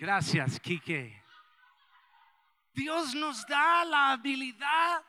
Gracias, 0.04 0.60
Quique. 0.60 1.24
Dios 2.74 3.16
nos 3.16 3.48
da 3.48 3.86
la 3.86 4.12
habilidad 4.12 5.02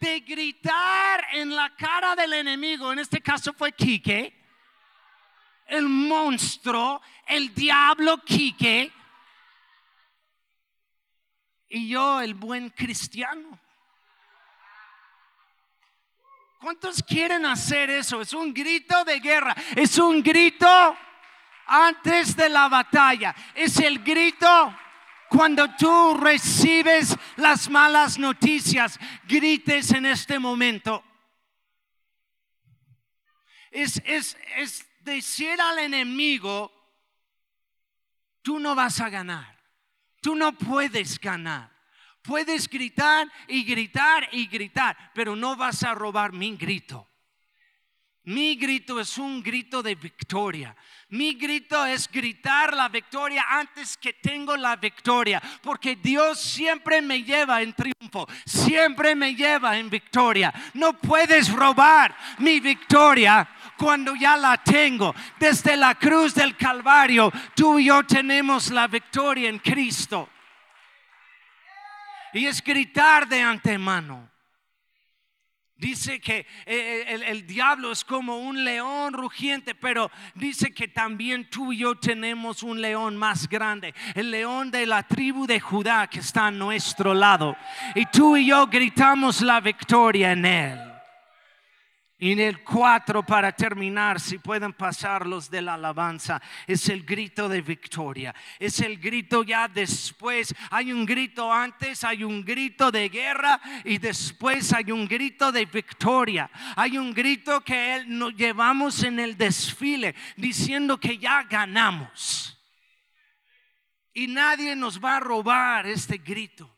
de 0.00 0.20
gritar 0.20 1.22
en 1.32 1.54
la 1.54 1.76
cara 1.76 2.16
del 2.16 2.32
enemigo. 2.32 2.94
En 2.94 3.00
este 3.00 3.20
caso 3.20 3.52
fue 3.52 3.72
Quique. 3.72 4.34
El 5.66 5.86
monstruo, 5.86 7.02
el 7.26 7.54
diablo 7.54 8.24
Quique. 8.24 8.90
Y 11.68 11.90
yo, 11.90 12.22
el 12.22 12.32
buen 12.32 12.70
cristiano. 12.70 13.60
¿Cuántos 16.58 17.02
quieren 17.02 17.44
hacer 17.44 17.90
eso? 17.90 18.22
Es 18.22 18.32
un 18.32 18.54
grito 18.54 19.04
de 19.04 19.20
guerra. 19.20 19.54
Es 19.76 19.98
un 19.98 20.22
grito 20.22 20.96
antes 21.70 22.34
de 22.34 22.48
la 22.48 22.68
batalla. 22.68 23.34
Es 23.54 23.78
el 23.78 24.00
grito 24.00 24.76
cuando 25.28 25.72
tú 25.76 26.18
recibes 26.20 27.16
las 27.36 27.70
malas 27.70 28.18
noticias. 28.18 28.98
Grites 29.26 29.92
en 29.92 30.06
este 30.06 30.38
momento. 30.38 31.04
Es, 33.70 34.02
es, 34.04 34.36
decir 35.00 35.58
al 35.60 35.78
enemigo, 35.78 36.70
tú 38.42 38.58
no 38.58 38.74
vas 38.74 39.00
a 39.00 39.08
ganar. 39.08 39.56
Tú 40.20 40.34
no 40.34 40.52
puedes 40.52 41.18
ganar. 41.20 41.70
Puedes 42.22 42.68
gritar 42.68 43.26
y 43.48 43.64
gritar 43.64 44.28
y 44.32 44.46
gritar, 44.46 45.12
pero 45.14 45.34
no 45.34 45.56
vas 45.56 45.82
a 45.84 45.94
robar 45.94 46.32
mi 46.32 46.54
grito. 46.56 47.08
Mi 48.24 48.54
grito 48.54 49.00
es 49.00 49.16
un 49.16 49.42
grito 49.42 49.82
de 49.82 49.94
victoria. 49.94 50.76
Mi 51.08 51.34
grito 51.34 51.84
es 51.86 52.08
gritar 52.10 52.74
la 52.74 52.88
victoria 52.88 53.44
antes 53.48 53.96
que 53.96 54.12
tengo 54.12 54.56
la 54.56 54.76
victoria, 54.76 55.42
porque 55.62 55.96
Dios 55.96 56.38
siempre 56.38 57.00
me 57.00 57.22
lleva 57.22 57.62
en 57.62 57.72
triunfo, 57.72 58.28
siempre 58.44 59.14
me 59.14 59.34
lleva 59.34 59.78
en 59.78 59.88
victoria. 59.88 60.52
No 60.74 60.92
puedes 60.92 61.50
robar 61.50 62.14
mi 62.38 62.60
victoria 62.60 63.48
cuando 63.76 64.14
ya 64.14 64.36
la 64.36 64.62
tengo. 64.62 65.14
Desde 65.38 65.76
la 65.76 65.94
cruz 65.94 66.34
del 66.34 66.56
Calvario, 66.56 67.32
tú 67.56 67.78
y 67.78 67.86
yo 67.86 68.04
tenemos 68.04 68.70
la 68.70 68.86
victoria 68.86 69.48
en 69.48 69.58
Cristo. 69.58 70.28
Y 72.34 72.46
es 72.46 72.62
gritar 72.62 73.26
de 73.26 73.40
antemano. 73.40 74.30
Dice 75.80 76.20
que 76.20 76.46
eh, 76.66 77.06
el, 77.08 77.22
el 77.22 77.46
diablo 77.46 77.90
es 77.90 78.04
como 78.04 78.36
un 78.36 78.64
león 78.64 79.14
rugiente, 79.14 79.74
pero 79.74 80.10
dice 80.34 80.74
que 80.74 80.88
también 80.88 81.48
tú 81.48 81.72
y 81.72 81.78
yo 81.78 81.94
tenemos 81.94 82.62
un 82.62 82.82
león 82.82 83.16
más 83.16 83.48
grande, 83.48 83.94
el 84.14 84.30
león 84.30 84.70
de 84.70 84.84
la 84.84 85.02
tribu 85.02 85.46
de 85.46 85.58
Judá 85.58 86.06
que 86.06 86.18
está 86.18 86.48
a 86.48 86.50
nuestro 86.50 87.14
lado. 87.14 87.56
Y 87.94 88.04
tú 88.04 88.36
y 88.36 88.44
yo 88.48 88.66
gritamos 88.66 89.40
la 89.40 89.58
victoria 89.62 90.32
en 90.32 90.44
él. 90.44 90.89
Y 92.22 92.32
en 92.32 92.40
el 92.40 92.62
4 92.62 93.24
para 93.24 93.50
terminar, 93.50 94.20
si 94.20 94.36
pueden 94.36 94.74
pasar 94.74 95.26
los 95.26 95.50
de 95.50 95.62
la 95.62 95.72
alabanza, 95.72 96.38
es 96.66 96.90
el 96.90 97.02
grito 97.02 97.48
de 97.48 97.62
victoria. 97.62 98.34
Es 98.58 98.80
el 98.80 98.98
grito 98.98 99.42
ya 99.42 99.66
después. 99.68 100.54
Hay 100.70 100.92
un 100.92 101.06
grito 101.06 101.50
antes, 101.50 102.04
hay 102.04 102.22
un 102.22 102.44
grito 102.44 102.90
de 102.90 103.08
guerra 103.08 103.58
y 103.86 103.96
después 103.96 104.70
hay 104.74 104.92
un 104.92 105.08
grito 105.08 105.50
de 105.50 105.64
victoria. 105.64 106.50
Hay 106.76 106.98
un 106.98 107.14
grito 107.14 107.62
que 107.62 107.96
él 107.96 108.18
nos 108.18 108.34
llevamos 108.34 109.02
en 109.02 109.18
el 109.18 109.38
desfile 109.38 110.14
diciendo 110.36 111.00
que 111.00 111.16
ya 111.16 111.44
ganamos. 111.44 112.54
Y 114.12 114.26
nadie 114.26 114.76
nos 114.76 115.02
va 115.02 115.16
a 115.16 115.20
robar 115.20 115.86
este 115.86 116.18
grito. 116.18 116.70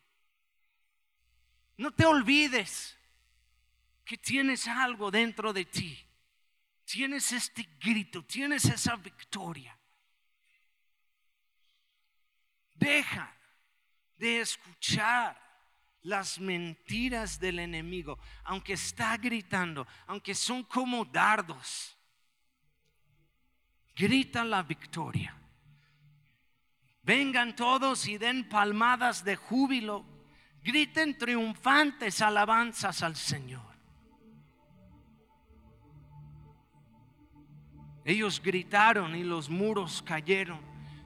No 1.76 1.90
te 1.90 2.07
olvides 2.07 2.96
tienes 4.18 4.66
algo 4.66 5.11
dentro 5.11 5.53
de 5.53 5.64
ti. 5.64 5.98
Tienes 6.85 7.33
este 7.33 7.62
grito, 7.81 8.25
tienes 8.25 8.64
esa 8.64 8.96
victoria. 8.96 9.79
Deja 12.75 13.35
de 14.16 14.40
escuchar 14.40 15.40
las 16.03 16.38
mentiras 16.38 17.38
del 17.38 17.61
enemigo, 17.61 18.18
aunque 18.44 18.75
está 18.75 19.16
gritando, 19.16 19.87
aunque 20.07 20.35
son 20.35 20.64
como 20.64 21.05
dardos. 21.05 21.96
Grita 23.94 24.44
la 24.44 24.62
victoria. 24.62 25.37
Vengan 27.03 27.55
todos 27.57 28.07
y 28.07 28.18
den 28.18 28.48
palmadas 28.48 29.25
de 29.25 29.37
júbilo. 29.37 30.05
Griten 30.62 31.18
triunfantes 31.18 32.20
alabanzas 32.20 33.03
al 33.03 33.16
Señor. 33.16 33.71
Ellos 38.05 38.41
gritaron 38.43 39.15
y 39.15 39.23
los 39.23 39.49
muros 39.49 40.03
cayeron. 40.03 40.59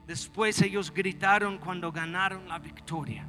Después 0.07 0.61
ellos 0.61 0.91
gritaron 0.91 1.57
cuando 1.57 1.91
ganaron 1.91 2.47
la 2.47 2.59
victoria. 2.59 3.27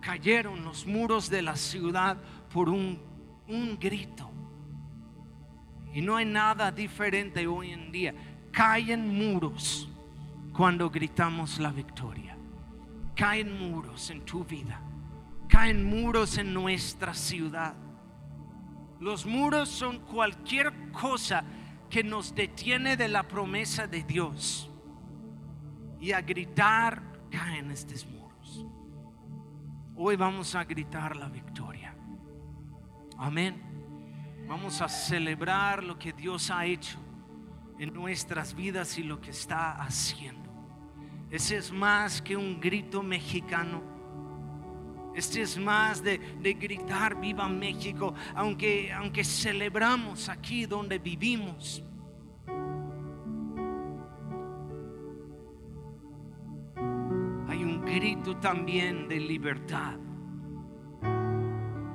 Cayeron 0.00 0.64
los 0.64 0.86
muros 0.86 1.28
de 1.28 1.42
la 1.42 1.56
ciudad 1.56 2.16
por 2.52 2.68
un, 2.68 3.00
un 3.48 3.78
grito. 3.78 4.30
Y 5.92 6.00
no 6.00 6.16
hay 6.16 6.24
nada 6.24 6.70
diferente 6.70 7.46
hoy 7.46 7.72
en 7.72 7.90
día. 7.90 8.14
Caen 8.52 9.08
muros 9.08 9.88
cuando 10.52 10.88
gritamos 10.88 11.58
la 11.58 11.72
victoria. 11.72 12.36
Caen 13.14 13.58
muros 13.58 14.10
en 14.10 14.20
tu 14.22 14.44
vida. 14.44 14.80
Caen 15.48 15.84
muros 15.84 16.38
en 16.38 16.54
nuestra 16.54 17.12
ciudad. 17.12 17.74
Los 19.00 19.26
muros 19.26 19.68
son 19.68 19.98
cualquier 20.00 20.90
cosa 20.92 21.44
que 21.96 22.04
nos 22.04 22.34
detiene 22.34 22.94
de 22.98 23.08
la 23.08 23.26
promesa 23.26 23.86
de 23.86 24.02
Dios. 24.02 24.70
Y 25.98 26.12
a 26.12 26.20
gritar 26.20 27.02
caen 27.30 27.70
estos 27.70 28.04
muros. 28.04 28.66
Hoy 29.94 30.14
vamos 30.14 30.54
a 30.54 30.64
gritar 30.64 31.16
la 31.16 31.30
victoria. 31.30 31.96
Amén. 33.16 33.62
Vamos 34.46 34.82
a 34.82 34.90
celebrar 34.90 35.82
lo 35.82 35.98
que 35.98 36.12
Dios 36.12 36.50
ha 36.50 36.66
hecho 36.66 36.98
en 37.78 37.94
nuestras 37.94 38.54
vidas 38.54 38.98
y 38.98 39.02
lo 39.02 39.18
que 39.22 39.30
está 39.30 39.80
haciendo. 39.80 40.50
Ese 41.30 41.56
es 41.56 41.72
más 41.72 42.20
que 42.20 42.36
un 42.36 42.60
grito 42.60 43.02
mexicano. 43.02 43.82
Este 45.16 45.40
es 45.40 45.56
más 45.56 46.02
de, 46.02 46.18
gritar 46.60 47.18
viva 47.18 47.48
México, 47.48 48.12
aunque, 48.34 48.92
aunque 48.92 49.24
celebramos 49.24 50.28
aquí 50.28 50.66
donde 50.66 50.98
vivimos. 50.98 51.82
Hay 57.48 57.64
un 57.64 57.82
grito 57.86 58.36
también 58.36 59.08
de 59.08 59.18
libertad. 59.18 59.94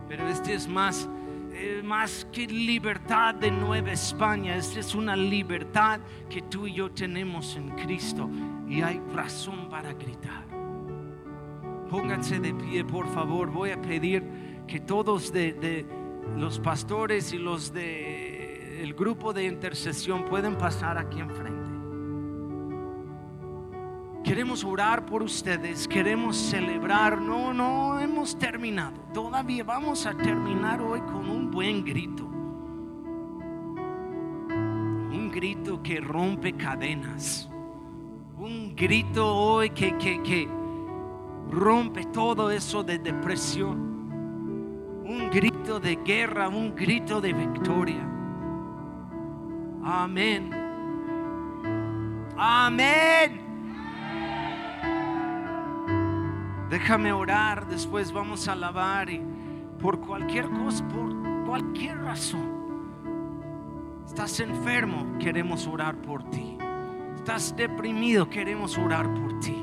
Pero 0.07 0.27
este 0.27 0.55
es 0.55 0.67
más, 0.67 1.07
eh, 1.53 1.83
más 1.85 2.27
que 2.31 2.47
libertad 2.47 3.35
de 3.35 3.51
Nueva 3.51 3.91
España. 3.91 4.55
Esta 4.55 4.79
es 4.79 4.95
una 4.95 5.15
libertad 5.15 5.99
que 6.27 6.41
tú 6.41 6.65
y 6.65 6.73
yo 6.73 6.89
tenemos 6.89 7.55
en 7.55 7.69
Cristo. 7.75 8.27
Y 8.67 8.81
hay 8.81 8.99
razón 9.13 9.69
para 9.69 9.93
gritar. 9.93 10.50
Pónganse 11.91 12.39
de 12.39 12.53
pie, 12.53 12.85
por 12.85 13.05
favor. 13.09 13.51
Voy 13.51 13.71
a 13.71 13.81
pedir 13.81 14.23
que 14.65 14.79
todos 14.79 15.33
de, 15.33 15.85
los 16.37 16.57
pastores 16.57 17.33
y 17.33 17.37
los 17.37 17.73
de 17.73 18.81
el 18.81 18.93
grupo 18.93 19.33
de 19.33 19.43
intercesión 19.43 20.23
pueden 20.23 20.57
pasar 20.57 20.97
aquí 20.97 21.19
enfrente. 21.19 21.69
Queremos 24.23 24.63
orar 24.63 25.05
por 25.05 25.21
ustedes, 25.21 25.85
queremos 25.85 26.37
celebrar. 26.37 27.19
No, 27.19 27.53
no 27.53 27.99
hemos 27.99 28.39
terminado. 28.39 28.97
Todavía 29.13 29.65
vamos 29.65 30.05
a 30.05 30.13
terminar 30.13 30.81
hoy 30.81 31.01
con 31.01 31.29
un 31.29 31.51
buen 31.51 31.83
grito. 31.83 32.23
Un 34.53 35.29
grito 35.29 35.83
que 35.83 35.99
rompe 35.99 36.53
cadenas. 36.53 37.49
Un 38.37 38.73
grito 38.77 39.27
hoy 39.35 39.71
que, 39.71 39.97
que, 39.97 40.23
que 40.23 40.60
rompe 41.51 42.05
todo 42.05 42.49
eso 42.49 42.83
de 42.83 42.97
depresión. 42.97 43.91
Un 45.05 45.29
grito 45.29 45.79
de 45.79 45.97
guerra, 45.97 46.47
un 46.47 46.73
grito 46.73 47.19
de 47.19 47.33
victoria. 47.33 48.07
Amén. 49.83 50.51
Amén. 52.37 53.41
Déjame 56.69 57.11
orar, 57.11 57.67
después 57.67 58.13
vamos 58.13 58.47
a 58.47 58.53
alabar 58.53 59.09
y 59.09 59.21
por 59.81 59.99
cualquier 59.99 60.49
cosa, 60.49 60.87
por 60.87 61.45
cualquier 61.45 61.97
razón. 61.97 62.61
Estás 64.05 64.39
enfermo, 64.39 65.17
queremos 65.19 65.67
orar 65.67 65.95
por 65.97 66.23
ti. 66.29 66.57
Estás 67.15 67.53
deprimido, 67.55 68.29
queremos 68.29 68.77
orar 68.77 69.13
por 69.13 69.39
ti. 69.39 69.60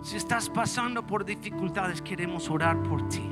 Si 0.00 0.16
estás 0.16 0.48
pasando 0.48 1.06
por 1.06 1.24
dificultades, 1.24 2.00
queremos 2.00 2.48
orar 2.48 2.82
por 2.82 3.08
ti. 3.08 3.28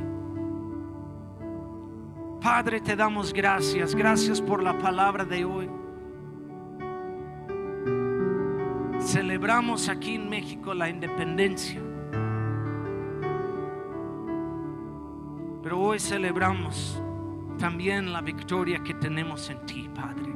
Padre, 2.40 2.80
te 2.80 2.94
damos 2.94 3.32
gracias. 3.32 3.94
Gracias 3.94 4.40
por 4.40 4.62
la 4.62 4.76
palabra 4.78 5.24
de 5.24 5.44
hoy. 5.44 5.70
Celebramos 9.00 9.88
aquí 9.88 10.16
en 10.16 10.28
México 10.28 10.74
la 10.74 10.88
independencia. 10.88 11.80
Pero 15.62 15.80
hoy 15.80 15.98
celebramos 15.98 17.02
también 17.58 18.12
la 18.12 18.20
victoria 18.20 18.82
que 18.84 18.94
tenemos 18.94 19.50
en 19.50 19.66
ti, 19.66 19.90
Padre. 19.94 20.35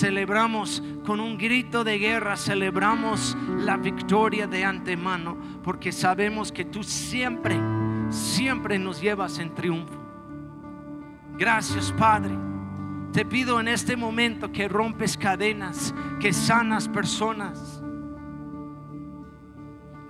Celebramos 0.00 0.82
con 1.04 1.20
un 1.20 1.36
grito 1.36 1.84
de 1.84 1.98
guerra, 1.98 2.34
celebramos 2.34 3.36
la 3.58 3.76
victoria 3.76 4.46
de 4.46 4.64
antemano, 4.64 5.36
porque 5.62 5.92
sabemos 5.92 6.50
que 6.50 6.64
tú 6.64 6.82
siempre, 6.82 7.60
siempre 8.08 8.78
nos 8.78 8.98
llevas 8.98 9.38
en 9.40 9.54
triunfo. 9.54 10.00
Gracias, 11.36 11.92
Padre. 11.92 12.34
Te 13.12 13.26
pido 13.26 13.60
en 13.60 13.68
este 13.68 13.94
momento 13.94 14.50
que 14.50 14.68
rompes 14.68 15.18
cadenas, 15.18 15.94
que 16.18 16.32
sanas 16.32 16.88
personas. 16.88 17.82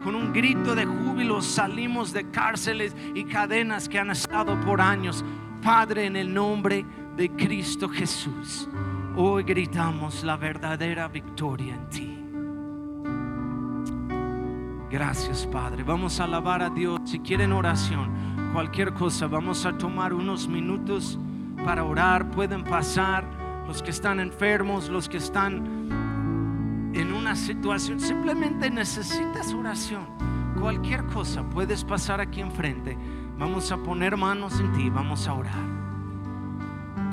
Con 0.05 0.15
un 0.15 0.33
grito 0.33 0.77
de 0.77 0.87
júbilo 0.87 1.43
salimos 1.43 2.13
de 2.13 2.31
cárceles 2.31 2.95
y 3.13 3.25
cadenas 3.25 3.89
que 3.89 3.99
han 3.99 4.13
estado 4.13 4.61
por 4.61 4.81
años. 4.81 5.25
Padre, 5.61 6.07
en 6.07 6.15
el 6.15 6.33
nombre 6.33 6.87
de 7.17 7.29
Cristo 7.31 7.89
Jesús, 7.89 8.69
hoy 9.17 9.43
gritamos 9.43 10.23
la 10.25 10.37
verdadera 10.37 11.09
victoria 11.09 11.75
en 11.75 11.89
ti. 11.89 12.17
Gracias, 14.91 15.47
Padre. 15.47 15.85
Vamos 15.85 16.19
a 16.19 16.25
alabar 16.25 16.63
a 16.63 16.71
Dios. 16.71 17.01
Si 17.05 17.21
quieren 17.21 17.53
oración, 17.53 18.11
cualquier 18.53 18.93
cosa, 18.93 19.29
vamos 19.29 19.65
a 19.65 19.79
tomar 19.79 20.13
unos 20.13 20.49
minutos 20.49 21.19
para 21.65 21.85
orar. 21.85 22.31
Pueden 22.31 22.65
pasar 22.65 23.25
los 23.67 23.83
que 23.83 23.91
están 23.91 24.19
enfermos, 24.19 24.89
los 24.89 25.09
que 25.09 25.19
están 25.19 25.91
en 26.93 27.13
una 27.13 27.37
situación. 27.37 28.01
Simplemente 28.01 28.69
necesitas 28.69 29.55
oración. 29.55 30.07
Cualquier 30.59 31.07
cosa, 31.07 31.49
puedes 31.49 31.85
pasar 31.85 32.21
aquí 32.21 32.41
enfrente. 32.41 32.99
Vamos 33.39 33.71
a 33.71 33.77
poner 33.77 34.17
manos 34.17 34.59
en 34.59 34.73
ti, 34.73 34.91
vamos 34.91 35.29
a 35.29 35.35
orar. 35.35 35.81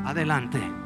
Adelante. 0.03 0.76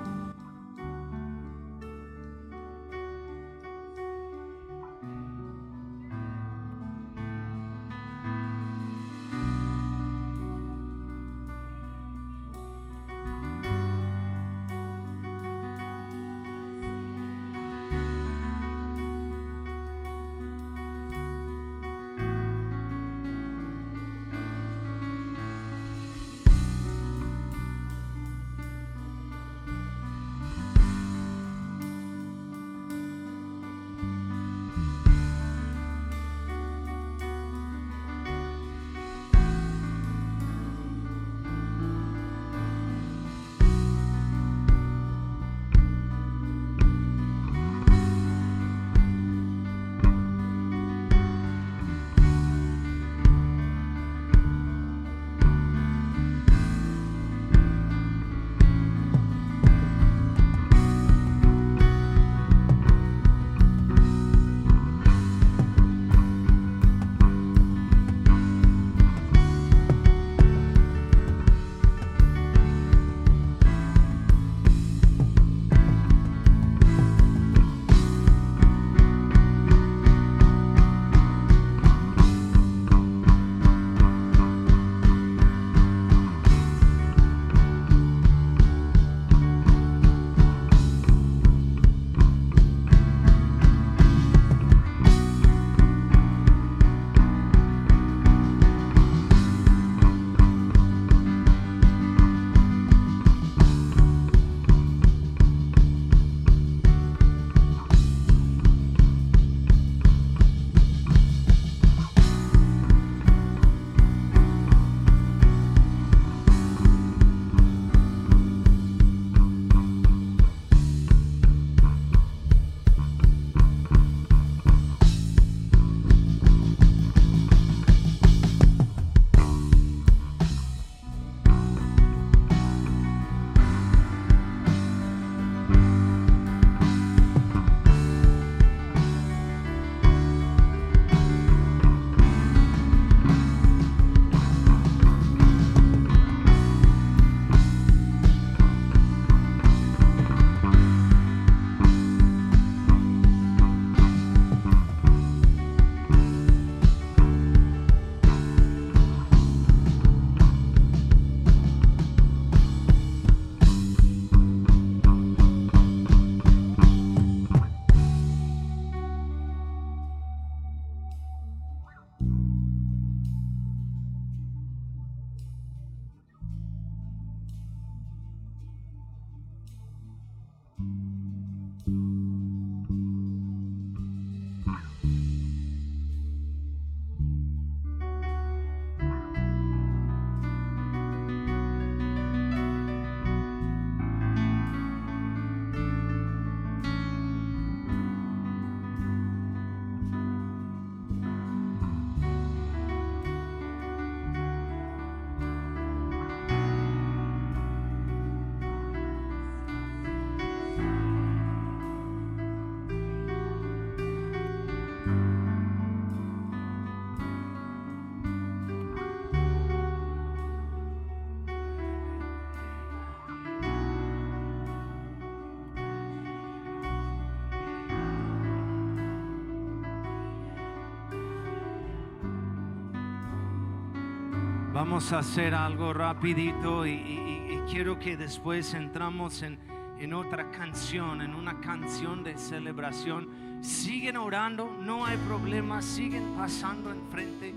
Vamos 234.84 235.13
a 235.13 235.19
hacer 235.19 235.53
algo 235.53 235.93
rapidito 235.93 236.88
y, 236.88 237.61
quiero 237.69 237.99
que 237.99 238.17
después 238.17 238.73
entramos 238.73 239.43
en, 239.43 239.59
en 239.99 240.11
otra 240.11 240.49
canción, 240.49 241.21
en 241.21 241.36
una 241.36 241.61
canción 241.61 242.23
de 242.23 242.36
celebración. 242.36 243.29
Siguen 243.61 244.17
orando, 244.17 244.75
no 244.82 245.05
hay 245.05 245.17
problema, 245.17 245.84
siguen 245.84 246.34
pasando 246.36 246.89
enfrente, 246.89 247.53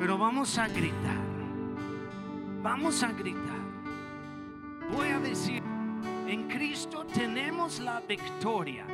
pero 0.00 0.18
vamos 0.18 0.58
a 0.58 0.66
gritar, 0.66 1.24
vamos 2.64 3.00
a 3.04 3.12
gritar. 3.12 3.60
Voy 4.90 5.10
a 5.10 5.20
decir, 5.20 5.62
en 6.26 6.48
Cristo 6.48 7.06
tenemos 7.14 7.78
la 7.78 8.00
victoria. 8.00 8.84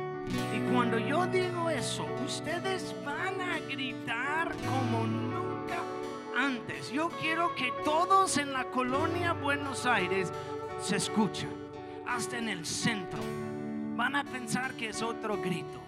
Y 0.55 0.71
cuando 0.71 0.99
yo 0.99 1.25
digo 1.25 1.71
eso, 1.71 2.05
ustedes 2.23 2.95
van 3.03 3.41
a 3.41 3.59
gritar 3.67 4.55
como 4.69 5.34
antes. 6.37 6.91
Yo 6.91 7.09
quiero 7.21 7.53
que 7.55 7.71
todos 7.83 8.37
en 8.37 8.53
la 8.53 8.65
colonia 8.65 9.33
Buenos 9.33 9.85
Aires 9.85 10.31
se 10.79 10.97
escuchen, 10.97 11.49
hasta 12.07 12.37
en 12.37 12.49
el 12.49 12.65
centro. 12.65 13.19
Van 13.95 14.15
a 14.15 14.23
pensar 14.23 14.73
que 14.73 14.89
es 14.89 15.01
otro 15.01 15.37
grito. 15.41 15.81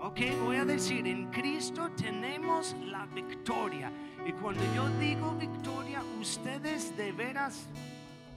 Ok, 0.00 0.20
voy 0.44 0.56
a 0.56 0.64
decir, 0.64 1.06
en 1.06 1.30
Cristo 1.30 1.90
tenemos 1.96 2.74
la 2.84 3.06
victoria. 3.06 3.90
Y 4.26 4.32
cuando 4.32 4.62
yo 4.74 4.88
digo 4.98 5.32
victoria, 5.34 6.02
ustedes 6.20 6.96
de 6.96 7.12
veras 7.12 7.68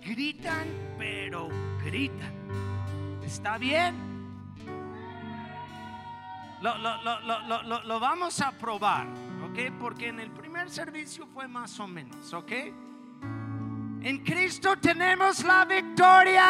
gritan, 0.01 0.67
pero 0.97 1.49
gritan. 1.83 2.31
¿Está 3.23 3.57
bien? 3.57 3.95
Lo, 6.61 6.77
lo- 6.77 7.01
lo- 7.03 7.83
lo- 7.83 7.99
vamos 7.99 8.39
a 8.41 8.51
probar, 8.51 9.05
Porque 9.79 10.07
en 10.09 10.19
el 10.19 10.31
primer 10.31 10.69
servicio 10.69 11.25
fue 11.33 11.47
más 11.47 11.79
o 11.79 11.87
menos, 11.87 12.33
¿ok? 12.33 12.51
En 14.01 14.23
Cristo 14.23 14.77
tenemos 14.77 15.43
la 15.43 15.65
victoria. 15.65 16.43